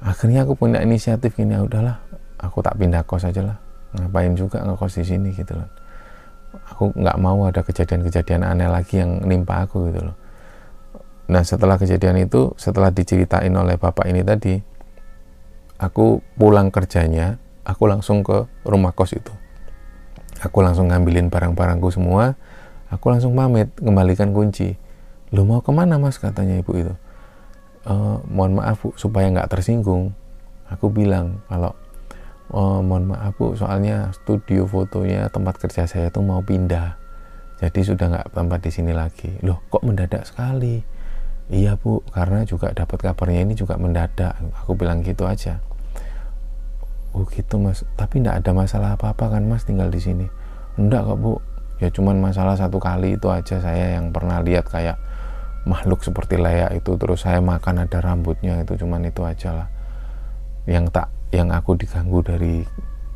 akhirnya 0.02 0.44
aku 0.44 0.58
punya 0.58 0.82
inisiatif 0.82 1.38
gini 1.38 1.54
ya 1.54 1.62
udahlah 1.62 2.02
aku 2.42 2.60
tak 2.66 2.76
pindah 2.76 3.06
kos 3.06 3.24
aja 3.24 3.46
lah. 3.46 3.58
Ngapain 3.94 4.34
juga 4.34 4.66
ngekos 4.66 4.98
di 4.98 5.06
sini 5.06 5.30
gitu 5.32 5.54
loh. 5.54 5.70
Aku 6.74 6.92
nggak 6.92 7.18
mau 7.22 7.48
ada 7.48 7.62
kejadian-kejadian 7.64 8.44
aneh 8.44 8.68
lagi 8.68 9.00
yang 9.00 9.24
nimpa 9.24 9.64
aku 9.64 9.94
gitu 9.94 10.02
loh. 10.12 10.18
Nah 11.32 11.46
setelah 11.46 11.78
kejadian 11.80 12.20
itu 12.20 12.52
setelah 12.60 12.92
diceritain 12.92 13.54
oleh 13.54 13.80
bapak 13.80 14.10
ini 14.10 14.26
tadi 14.26 14.60
aku 15.80 16.20
pulang 16.36 16.74
kerjanya 16.74 17.40
aku 17.64 17.88
langsung 17.88 18.26
ke 18.26 18.50
rumah 18.68 18.92
kos 18.92 19.16
itu. 19.16 19.32
Aku 20.42 20.66
langsung 20.66 20.90
ngambilin 20.90 21.30
barang-barangku 21.30 21.94
semua 21.94 22.34
aku 22.90 23.14
langsung 23.14 23.38
pamit 23.38 23.70
kembalikan 23.78 24.34
kunci. 24.34 24.76
Lu 25.32 25.48
mau 25.48 25.64
ke 25.64 25.72
mana 25.72 25.96
mas? 25.96 26.20
katanya 26.20 26.60
ibu 26.60 26.76
itu 26.76 26.92
e, 27.86 27.94
mohon 28.30 28.58
maaf 28.58 28.82
bu 28.82 28.94
supaya 28.98 29.30
nggak 29.30 29.50
tersinggung. 29.52 30.14
Aku 30.72 30.88
bilang 30.88 31.44
kalau 31.52 31.76
oh, 32.52 32.80
mohon 32.80 33.12
maaf 33.16 33.36
bu 33.36 33.56
soalnya 33.56 34.12
studio 34.16 34.68
fotonya 34.68 35.28
tempat 35.32 35.58
kerja 35.60 35.88
saya 35.88 36.12
itu 36.12 36.20
mau 36.24 36.44
pindah. 36.44 37.00
Jadi 37.62 37.80
sudah 37.86 38.06
nggak 38.10 38.28
tempat 38.34 38.60
di 38.66 38.72
sini 38.74 38.92
lagi. 38.94 39.30
Loh 39.46 39.62
kok 39.70 39.86
mendadak 39.86 40.26
sekali? 40.26 40.82
Iya 41.52 41.78
bu 41.78 42.02
karena 42.10 42.48
juga 42.48 42.72
dapat 42.74 43.02
kabarnya 43.02 43.46
ini 43.46 43.54
juga 43.54 43.78
mendadak. 43.78 44.38
Aku 44.64 44.74
bilang 44.74 45.06
gitu 45.06 45.30
aja. 45.30 45.62
Oh 47.12 47.28
gitu 47.28 47.60
mas. 47.60 47.84
Tapi 48.00 48.24
nggak 48.24 48.42
ada 48.42 48.52
masalah 48.56 48.96
apa-apa 48.96 49.38
kan 49.38 49.44
mas 49.46 49.68
tinggal 49.68 49.92
di 49.92 50.00
sini? 50.00 50.26
Enggak 50.80 51.06
kok 51.06 51.20
bu. 51.20 51.34
Ya 51.82 51.90
cuman 51.90 52.22
masalah 52.22 52.54
satu 52.56 52.78
kali 52.78 53.18
itu 53.18 53.28
aja 53.28 53.58
saya 53.58 53.98
yang 53.98 54.14
pernah 54.14 54.38
lihat 54.40 54.70
kayak 54.70 55.02
makhluk 55.62 56.02
seperti 56.02 56.42
leak 56.42 56.82
itu 56.82 56.98
terus 56.98 57.22
saya 57.22 57.38
makan 57.38 57.86
ada 57.86 58.02
rambutnya 58.02 58.66
itu 58.66 58.82
cuman 58.82 59.06
itu 59.06 59.22
aja 59.22 59.54
lah. 59.54 59.68
Yang 60.66 60.94
tak 60.94 61.08
yang 61.34 61.54
aku 61.54 61.78
diganggu 61.78 62.20
dari 62.26 62.66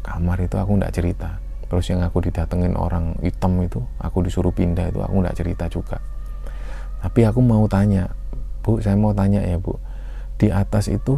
kamar 0.06 0.38
itu 0.46 0.56
aku 0.58 0.78
nggak 0.78 0.94
cerita. 0.94 1.42
Terus 1.66 1.86
yang 1.90 2.06
aku 2.06 2.22
didatengin 2.22 2.78
orang 2.78 3.18
hitam 3.26 3.58
itu 3.66 3.82
aku 3.98 4.22
disuruh 4.22 4.54
pindah 4.54 4.94
itu 4.94 5.02
aku 5.02 5.16
nggak 5.26 5.38
cerita 5.38 5.66
juga. 5.66 5.98
Tapi 7.02 7.26
aku 7.26 7.42
mau 7.42 7.66
tanya 7.66 8.14
bu 8.62 8.78
saya 8.82 8.94
mau 8.94 9.14
tanya 9.14 9.42
ya 9.42 9.58
bu. 9.58 9.74
Di 10.38 10.54
atas 10.54 10.86
itu 10.90 11.18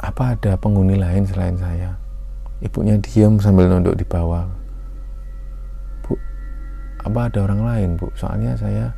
apa 0.00 0.34
ada 0.34 0.56
penghuni 0.56 0.96
lain 0.96 1.28
selain 1.28 1.60
saya? 1.60 2.00
Ibunya 2.64 2.96
diam 2.96 3.36
sambil 3.36 3.68
nunduk 3.68 4.00
di 4.00 4.08
bawah. 4.08 4.48
Bu 6.00 6.16
apa 7.04 7.28
ada 7.28 7.38
orang 7.44 7.60
lain 7.60 7.90
bu? 8.00 8.08
Soalnya 8.16 8.56
saya 8.56 8.96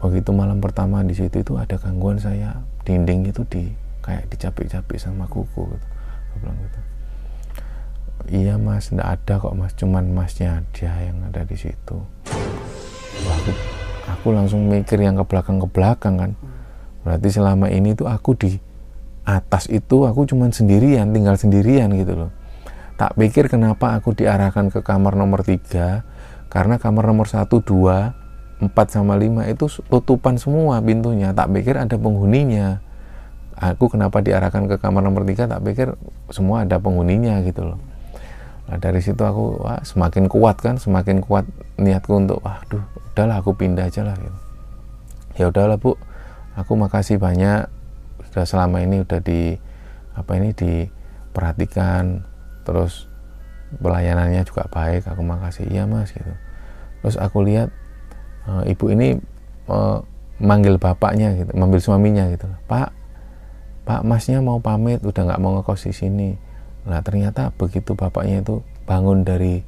begitu 0.00 0.32
malam 0.32 0.58
pertama 0.64 1.04
di 1.04 1.12
situ 1.12 1.44
itu 1.44 1.54
ada 1.60 1.76
gangguan 1.76 2.16
saya. 2.16 2.56
Dinding 2.88 3.28
itu 3.28 3.44
di 3.46 3.68
kayak 4.00 4.32
dicapik-capik 4.32 4.96
sama 4.96 5.28
kuku 5.28 5.76
gitu. 5.76 5.86
Bilang 6.40 6.56
gitu. 6.64 6.80
Iya 8.28 8.60
mas 8.60 8.88
tidak 8.88 9.20
ada 9.20 9.34
kok 9.40 9.54
mas. 9.56 9.72
Cuman 9.76 10.12
masnya 10.12 10.64
dia 10.72 10.92
yang 11.04 11.20
ada 11.28 11.44
di 11.44 11.56
situ. 11.56 11.96
Wah, 13.24 13.36
aku, 13.36 13.50
aku 14.08 14.28
langsung 14.32 14.68
mikir 14.68 15.00
yang 15.00 15.20
ke 15.20 15.24
belakang 15.28 15.60
ke 15.60 15.68
belakang 15.68 16.14
kan. 16.16 16.32
Berarti 17.04 17.28
selama 17.32 17.68
ini 17.68 17.96
tuh 17.96 18.08
aku 18.08 18.36
di 18.36 18.56
atas 19.24 19.68
itu 19.68 20.08
aku 20.08 20.24
cuman 20.26 20.52
sendirian 20.52 21.12
tinggal 21.12 21.36
sendirian 21.36 21.92
gitu 21.96 22.16
loh. 22.16 22.30
Tak 23.00 23.16
pikir 23.16 23.48
kenapa 23.48 23.96
aku 23.96 24.12
diarahkan 24.12 24.68
ke 24.68 24.84
kamar 24.84 25.16
nomor 25.16 25.40
tiga 25.40 26.04
karena 26.52 26.76
kamar 26.76 27.08
nomor 27.08 27.24
satu 27.24 27.64
dua 27.64 28.19
empat 28.60 28.92
sama 28.92 29.16
lima 29.16 29.48
itu 29.48 29.66
tutupan 29.88 30.36
semua 30.36 30.84
pintunya. 30.84 31.32
Tak 31.32 31.48
pikir 31.50 31.80
ada 31.80 31.96
penghuninya. 31.96 32.84
Aku 33.56 33.88
kenapa 33.92 34.20
diarahkan 34.20 34.68
ke 34.68 34.76
kamar 34.80 35.00
nomor 35.04 35.24
tiga? 35.24 35.48
Tak 35.48 35.64
pikir 35.64 35.96
semua 36.28 36.68
ada 36.68 36.76
penghuninya 36.76 37.40
gitu 37.44 37.72
loh. 37.72 37.80
Nah 38.68 38.76
dari 38.78 39.00
situ 39.00 39.20
aku 39.20 39.64
wah, 39.64 39.80
semakin 39.82 40.30
kuat 40.30 40.60
kan 40.62 40.78
semakin 40.78 41.24
kuat 41.24 41.42
niatku 41.74 42.14
untuk 42.14 42.38
waduh 42.44 42.84
udahlah 43.10 43.42
aku 43.42 43.56
pindah 43.56 43.90
aja 43.90 44.06
lah 44.06 44.14
gitu. 44.14 44.38
Ya 45.40 45.44
udahlah 45.48 45.80
bu. 45.80 45.96
Aku 46.54 46.76
makasih 46.76 47.16
banyak. 47.16 47.66
Sudah 48.30 48.44
selama 48.44 48.84
ini 48.84 49.02
udah 49.02 49.20
di 49.24 49.56
apa 50.12 50.36
ini 50.36 50.52
diperhatikan. 50.52 52.28
Terus 52.68 53.08
pelayanannya 53.80 54.44
juga 54.44 54.68
baik. 54.68 55.08
Aku 55.08 55.24
makasih. 55.24 55.66
Iya 55.66 55.88
mas 55.88 56.12
gitu. 56.12 56.32
Terus 57.00 57.16
aku 57.16 57.40
lihat 57.42 57.72
e, 58.46 58.72
ibu 58.72 58.84
ini 58.92 59.18
e, 59.68 59.78
manggil 60.40 60.80
bapaknya 60.80 61.36
gitu 61.36 61.52
manggil 61.54 61.80
suaminya 61.84 62.26
gitu. 62.32 62.48
Pak 62.64 62.90
Pak 63.84 64.00
masnya 64.02 64.40
mau 64.40 64.58
pamit 64.58 65.04
udah 65.04 65.22
nggak 65.28 65.40
mau 65.40 65.60
ngekos 65.60 65.88
di 65.88 65.94
sini. 65.94 66.30
Nah 66.88 67.04
ternyata 67.04 67.52
begitu 67.54 67.92
bapaknya 67.92 68.40
itu 68.40 68.64
bangun 68.88 69.22
dari 69.22 69.60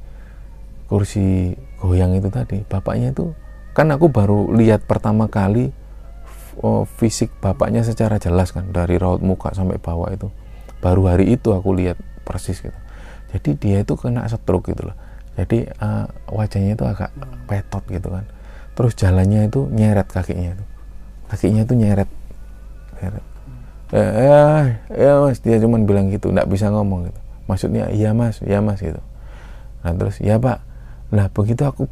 kursi 0.89 1.53
goyang 1.79 2.17
itu 2.17 2.29
tadi 2.29 2.61
bapaknya 2.65 3.13
itu 3.13 3.33
kan 3.73 3.89
aku 3.89 4.09
baru 4.13 4.53
lihat 4.53 4.85
pertama 4.85 5.25
kali 5.25 5.73
oh, 6.61 6.85
fisik 6.85 7.33
bapaknya 7.41 7.81
secara 7.81 8.21
jelas 8.21 8.53
kan 8.53 8.69
dari 8.69 8.97
raut 8.97 9.21
muka 9.21 9.53
sampai 9.53 9.77
bawah 9.77 10.09
itu. 10.09 10.29
Baru 10.81 11.07
hari 11.07 11.37
itu 11.37 11.55
aku 11.55 11.71
lihat 11.71 11.95
persis 12.27 12.59
gitu. 12.59 12.75
Jadi 13.33 13.49
dia 13.57 13.77
itu 13.81 13.93
kena 13.97 14.29
stroke 14.29 14.69
gitu 14.73 14.89
loh. 14.89 14.97
Jadi 15.33 15.65
uh, 15.81 16.05
wajahnya 16.29 16.77
itu 16.77 16.85
agak 16.85 17.09
petot 17.49 17.81
gitu 17.89 18.13
kan 18.13 18.25
terus 18.73 18.97
jalannya 18.97 19.49
itu 19.49 19.69
nyeret 19.69 20.09
kakinya 20.09 20.57
itu 20.57 20.65
kakinya 21.33 21.65
itu 21.65 21.73
nyeret. 21.73 22.09
Nyeret. 23.01 23.25
Ya, 23.93 24.73
ya, 24.89 25.11
mas 25.21 25.37
dia 25.41 25.57
cuma 25.61 25.77
bilang 25.81 26.09
gitu 26.13 26.29
nggak 26.29 26.45
bisa 26.49 26.69
ngomong 26.69 27.09
gitu. 27.09 27.19
Maksudnya 27.49 27.89
iya 27.89 28.13
mas 28.13 28.41
iya 28.45 28.61
mas 28.61 28.81
gitu. 28.81 29.01
Nah 29.81 29.91
terus 29.97 30.21
ya 30.21 30.37
pak. 30.37 30.61
Nah 31.09 31.29
begitu 31.33 31.65
aku 31.65 31.89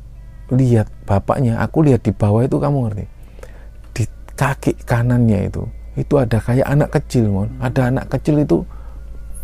lihat 0.54 0.90
bapaknya 1.10 1.58
aku 1.58 1.82
lihat 1.86 2.06
di 2.06 2.14
bawah 2.14 2.46
itu 2.46 2.58
kamu 2.62 2.78
ngerti? 2.90 3.06
Di 3.98 4.04
kaki 4.38 4.86
kanannya 4.86 5.50
itu 5.50 5.66
itu 5.98 6.14
ada 6.22 6.38
kayak 6.38 6.66
anak 6.66 6.90
kecil 6.94 7.30
mon. 7.30 7.50
Ada 7.62 7.90
anak 7.94 8.14
kecil 8.14 8.42
itu 8.42 8.62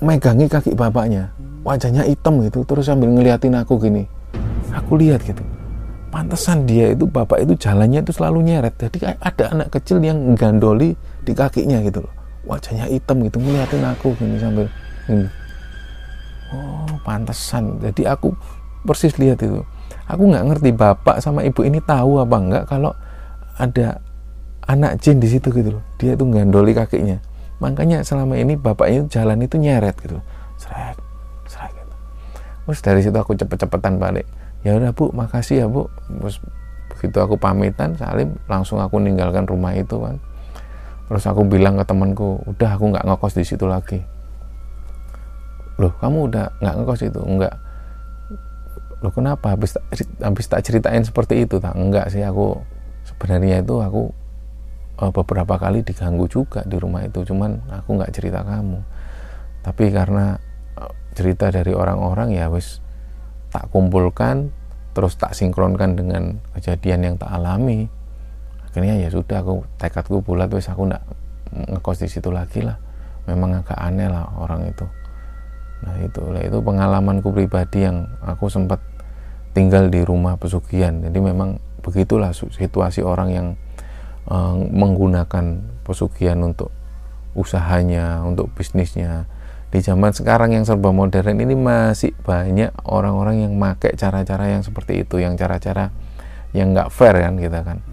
megangi 0.02 0.46
kaki 0.46 0.78
bapaknya. 0.78 1.34
Wajahnya 1.66 2.06
hitam 2.06 2.42
gitu 2.46 2.66
terus 2.66 2.86
sambil 2.86 3.10
ngeliatin 3.10 3.58
aku 3.58 3.82
gini. 3.82 4.06
Aku 4.74 4.98
lihat 4.98 5.26
gitu 5.26 5.42
pantesan 6.18 6.66
dia 6.66 6.98
itu 6.98 7.06
bapak 7.06 7.46
itu 7.46 7.54
jalannya 7.54 8.02
itu 8.02 8.10
selalu 8.10 8.42
nyeret. 8.42 8.74
Jadi 8.74 9.06
ada 9.06 9.54
anak 9.54 9.70
kecil 9.70 10.02
yang 10.02 10.34
gandoli 10.34 10.98
di 11.22 11.32
kakinya 11.38 11.78
gitu 11.86 12.02
loh. 12.02 12.14
Wajahnya 12.50 12.90
hitam 12.90 13.22
gitu 13.22 13.38
ngeliatin 13.38 13.86
aku 13.86 14.18
gini 14.18 14.42
sambil 14.42 14.66
gini. 15.06 15.30
Oh 16.50 16.90
pantesan. 17.06 17.78
Jadi 17.86 18.10
aku 18.10 18.34
persis 18.82 19.14
lihat 19.22 19.46
itu. 19.46 19.62
Aku 20.10 20.26
nggak 20.26 20.42
ngerti 20.50 20.74
bapak 20.74 21.22
sama 21.22 21.46
ibu 21.46 21.62
ini 21.62 21.78
tahu 21.86 22.18
apa 22.18 22.36
enggak 22.42 22.64
kalau 22.66 22.98
ada 23.62 24.02
anak 24.66 24.98
jin 24.98 25.22
di 25.22 25.30
situ 25.30 25.54
gitu 25.54 25.78
loh. 25.78 25.84
Dia 26.02 26.18
itu 26.18 26.26
gandoli 26.26 26.74
kakinya. 26.74 27.22
Makanya 27.62 28.02
selama 28.02 28.42
ini 28.42 28.58
bapaknya 28.58 29.06
jalan 29.06 29.46
itu 29.46 29.62
nyeret 29.62 29.94
gitu 30.02 30.18
seret 30.58 30.98
seret 31.46 31.70
gitu. 31.78 31.96
Terus 32.66 32.80
dari 32.82 33.02
situ 33.06 33.18
aku 33.18 33.38
cepet-cepetan 33.38 34.02
balik 34.02 34.26
ya 34.66 34.78
udah 34.78 34.92
bu 34.94 35.14
makasih 35.14 35.66
ya 35.66 35.68
bu. 35.70 35.90
Terus 36.08 36.42
begitu 36.94 37.18
aku 37.22 37.38
pamitan 37.38 37.94
Salim 37.94 38.40
langsung 38.50 38.82
aku 38.82 38.98
ninggalkan 38.98 39.46
rumah 39.46 39.76
itu 39.78 40.02
kan 40.02 40.18
terus 41.08 41.24
aku 41.24 41.48
bilang 41.48 41.80
ke 41.80 41.88
temanku 41.88 42.44
udah 42.44 42.76
aku 42.76 42.92
nggak 42.92 43.06
ngekos 43.08 43.34
di 43.40 43.46
situ 43.48 43.64
lagi. 43.64 44.04
Loh 45.80 45.96
kamu 46.04 46.28
udah 46.28 46.46
nggak 46.60 46.76
ngekos 46.84 47.02
itu? 47.08 47.22
Enggak 47.24 47.56
loh 49.00 49.14
kenapa? 49.14 49.56
Habis 49.56 49.80
habis 50.20 50.46
tak 50.52 50.68
ceritain 50.68 51.06
seperti 51.08 51.48
itu? 51.48 51.64
Tak 51.64 51.80
enggak 51.80 52.12
sih 52.12 52.20
aku 52.28 52.60
sebenarnya 53.08 53.64
itu 53.64 53.80
aku 53.80 54.12
uh, 55.00 55.12
beberapa 55.16 55.56
kali 55.56 55.80
diganggu 55.86 56.28
juga 56.28 56.66
di 56.68 56.76
rumah 56.76 57.08
itu 57.08 57.24
cuman 57.24 57.72
aku 57.72 57.90
nggak 57.96 58.12
cerita 58.12 58.44
kamu. 58.44 58.84
Tapi 59.64 59.86
karena 59.96 60.36
uh, 60.76 60.92
cerita 61.16 61.48
dari 61.56 61.72
orang-orang 61.72 62.36
ya 62.36 62.52
wis 62.52 62.84
tak 63.54 63.72
kumpulkan 63.72 64.52
terus 64.98 65.14
tak 65.14 65.38
sinkronkan 65.38 65.94
dengan 65.94 66.42
kejadian 66.58 67.06
yang 67.06 67.16
tak 67.22 67.30
alami. 67.30 67.86
Akhirnya 68.66 68.98
ya 68.98 69.10
sudah 69.14 69.46
aku 69.46 69.66
tekadku 69.78 70.26
bulat 70.26 70.50
wis 70.50 70.70
aku 70.70 70.90
nggak 70.90 71.04
ngekos 71.78 72.04
di 72.06 72.10
situ 72.10 72.34
lagi 72.34 72.66
lah. 72.66 72.78
Memang 73.30 73.62
agak 73.62 73.78
aneh 73.78 74.10
lah 74.10 74.26
orang 74.42 74.66
itu. 74.66 74.86
Nah 75.86 75.96
itu 76.02 76.22
itu 76.42 76.58
pengalamanku 76.64 77.30
pribadi 77.30 77.86
yang 77.86 78.10
aku 78.26 78.50
sempat 78.50 78.82
tinggal 79.54 79.90
di 79.90 80.02
rumah 80.02 80.38
pesugihan. 80.38 80.98
Jadi 81.02 81.20
memang 81.22 81.62
begitulah 81.86 82.34
situasi 82.34 83.06
orang 83.06 83.30
yang 83.30 83.48
uh, 84.30 84.58
menggunakan 84.58 85.62
pesugihan 85.86 86.42
untuk 86.42 86.74
usahanya 87.38 88.26
untuk 88.26 88.50
bisnisnya 88.58 89.30
di 89.68 89.84
zaman 89.84 90.16
sekarang 90.16 90.56
yang 90.56 90.64
serba 90.64 90.96
modern 90.96 91.44
ini 91.44 91.52
masih 91.52 92.16
banyak 92.24 92.72
orang-orang 92.88 93.44
yang 93.44 93.54
pakai 93.60 94.00
cara-cara 94.00 94.56
yang 94.56 94.64
seperti 94.64 95.04
itu 95.04 95.20
yang 95.20 95.36
cara-cara 95.36 95.92
yang 96.56 96.72
nggak 96.72 96.88
fair 96.88 97.20
kan 97.20 97.36
kita 97.36 97.60
kan. 97.68 97.84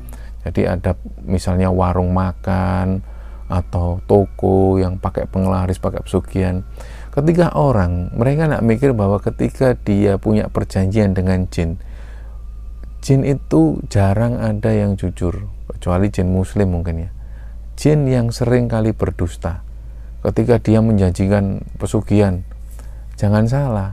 Jadi 0.46 0.70
ada 0.70 0.94
misalnya 1.26 1.74
warung 1.74 2.14
makan 2.14 3.02
atau 3.50 3.98
toko 4.06 4.78
yang 4.78 5.02
pakai 5.02 5.26
penglaris 5.26 5.82
pakai 5.82 6.06
pesugihan. 6.06 6.62
Ketika 7.10 7.50
orang 7.58 8.14
mereka 8.14 8.46
nak 8.46 8.62
mikir 8.62 8.94
bahwa 8.94 9.18
ketika 9.18 9.74
dia 9.74 10.14
punya 10.14 10.46
perjanjian 10.46 11.10
dengan 11.10 11.50
jin 11.50 11.82
jin 13.02 13.26
itu 13.26 13.82
jarang 13.90 14.38
ada 14.38 14.70
yang 14.70 14.94
jujur 14.94 15.50
kecuali 15.74 16.06
jin 16.14 16.30
muslim 16.30 16.70
mungkin 16.70 17.08
ya. 17.08 17.10
Jin 17.74 18.06
yang 18.06 18.30
sering 18.30 18.70
kali 18.70 18.94
berdusta 18.94 19.63
ketika 20.24 20.56
dia 20.56 20.80
menjanjikan 20.80 21.60
pesugihan 21.76 22.40
jangan 23.20 23.44
salah 23.44 23.90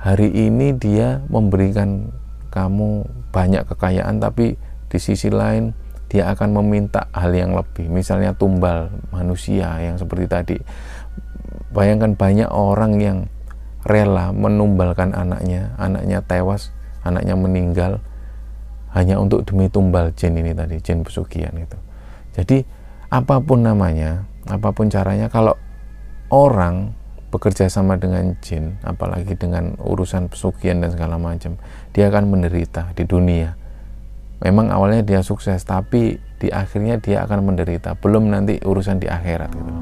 hari 0.00 0.32
ini 0.32 0.74
dia 0.74 1.22
memberikan 1.28 2.10
kamu 2.52 3.06
banyak 3.32 3.64
kekayaan 3.68 4.20
tapi 4.20 4.56
di 4.92 4.98
sisi 5.00 5.32
lain 5.32 5.72
dia 6.12 6.28
akan 6.28 6.60
meminta 6.60 7.08
hal 7.16 7.32
yang 7.32 7.56
lebih. 7.56 7.88
Misalnya 7.88 8.36
tumbal 8.36 8.92
manusia 9.08 9.80
yang 9.80 9.96
seperti 9.96 10.28
tadi. 10.28 10.56
Bayangkan 11.72 12.12
banyak 12.12 12.52
orang 12.52 13.00
yang 13.00 13.18
rela 13.88 14.28
menumbalkan 14.36 15.16
anaknya, 15.16 15.72
anaknya 15.80 16.20
tewas, 16.20 16.68
anaknya 17.00 17.32
meninggal 17.32 18.04
hanya 18.92 19.16
untuk 19.16 19.48
demi 19.48 19.72
tumbal 19.72 20.12
jin 20.12 20.36
ini 20.36 20.52
tadi, 20.52 20.76
jin 20.84 21.00
pesugihan 21.00 21.56
itu. 21.56 21.80
Jadi 22.36 22.60
apa 23.08 23.40
pun 23.40 23.64
namanya, 23.64 24.28
apa 24.52 24.68
pun 24.76 24.92
caranya, 24.92 25.32
kalau 25.32 25.56
orang 26.28 26.92
bekerja 27.32 27.72
sama 27.72 27.96
dengan 27.96 28.36
jin, 28.44 28.76
apalagi 28.84 29.32
dengan 29.32 29.72
urusan 29.80 30.28
pesugihan 30.28 30.84
dan 30.84 30.92
segala 30.92 31.16
macam, 31.16 31.56
dia 31.96 32.12
akan 32.12 32.28
menderita 32.28 32.92
di 32.92 33.08
dunia. 33.08 33.56
Memang 34.44 34.68
awalnya 34.68 35.00
dia 35.00 35.20
sukses, 35.24 35.64
tapi 35.64 36.20
di 36.36 36.52
akhirnya 36.52 37.00
dia 37.00 37.24
akan 37.24 37.48
menderita. 37.48 37.96
Belum 37.96 38.28
nanti 38.28 38.60
urusan 38.60 39.00
di 39.00 39.08
akhirat 39.08 39.50
gitu. 39.54 39.72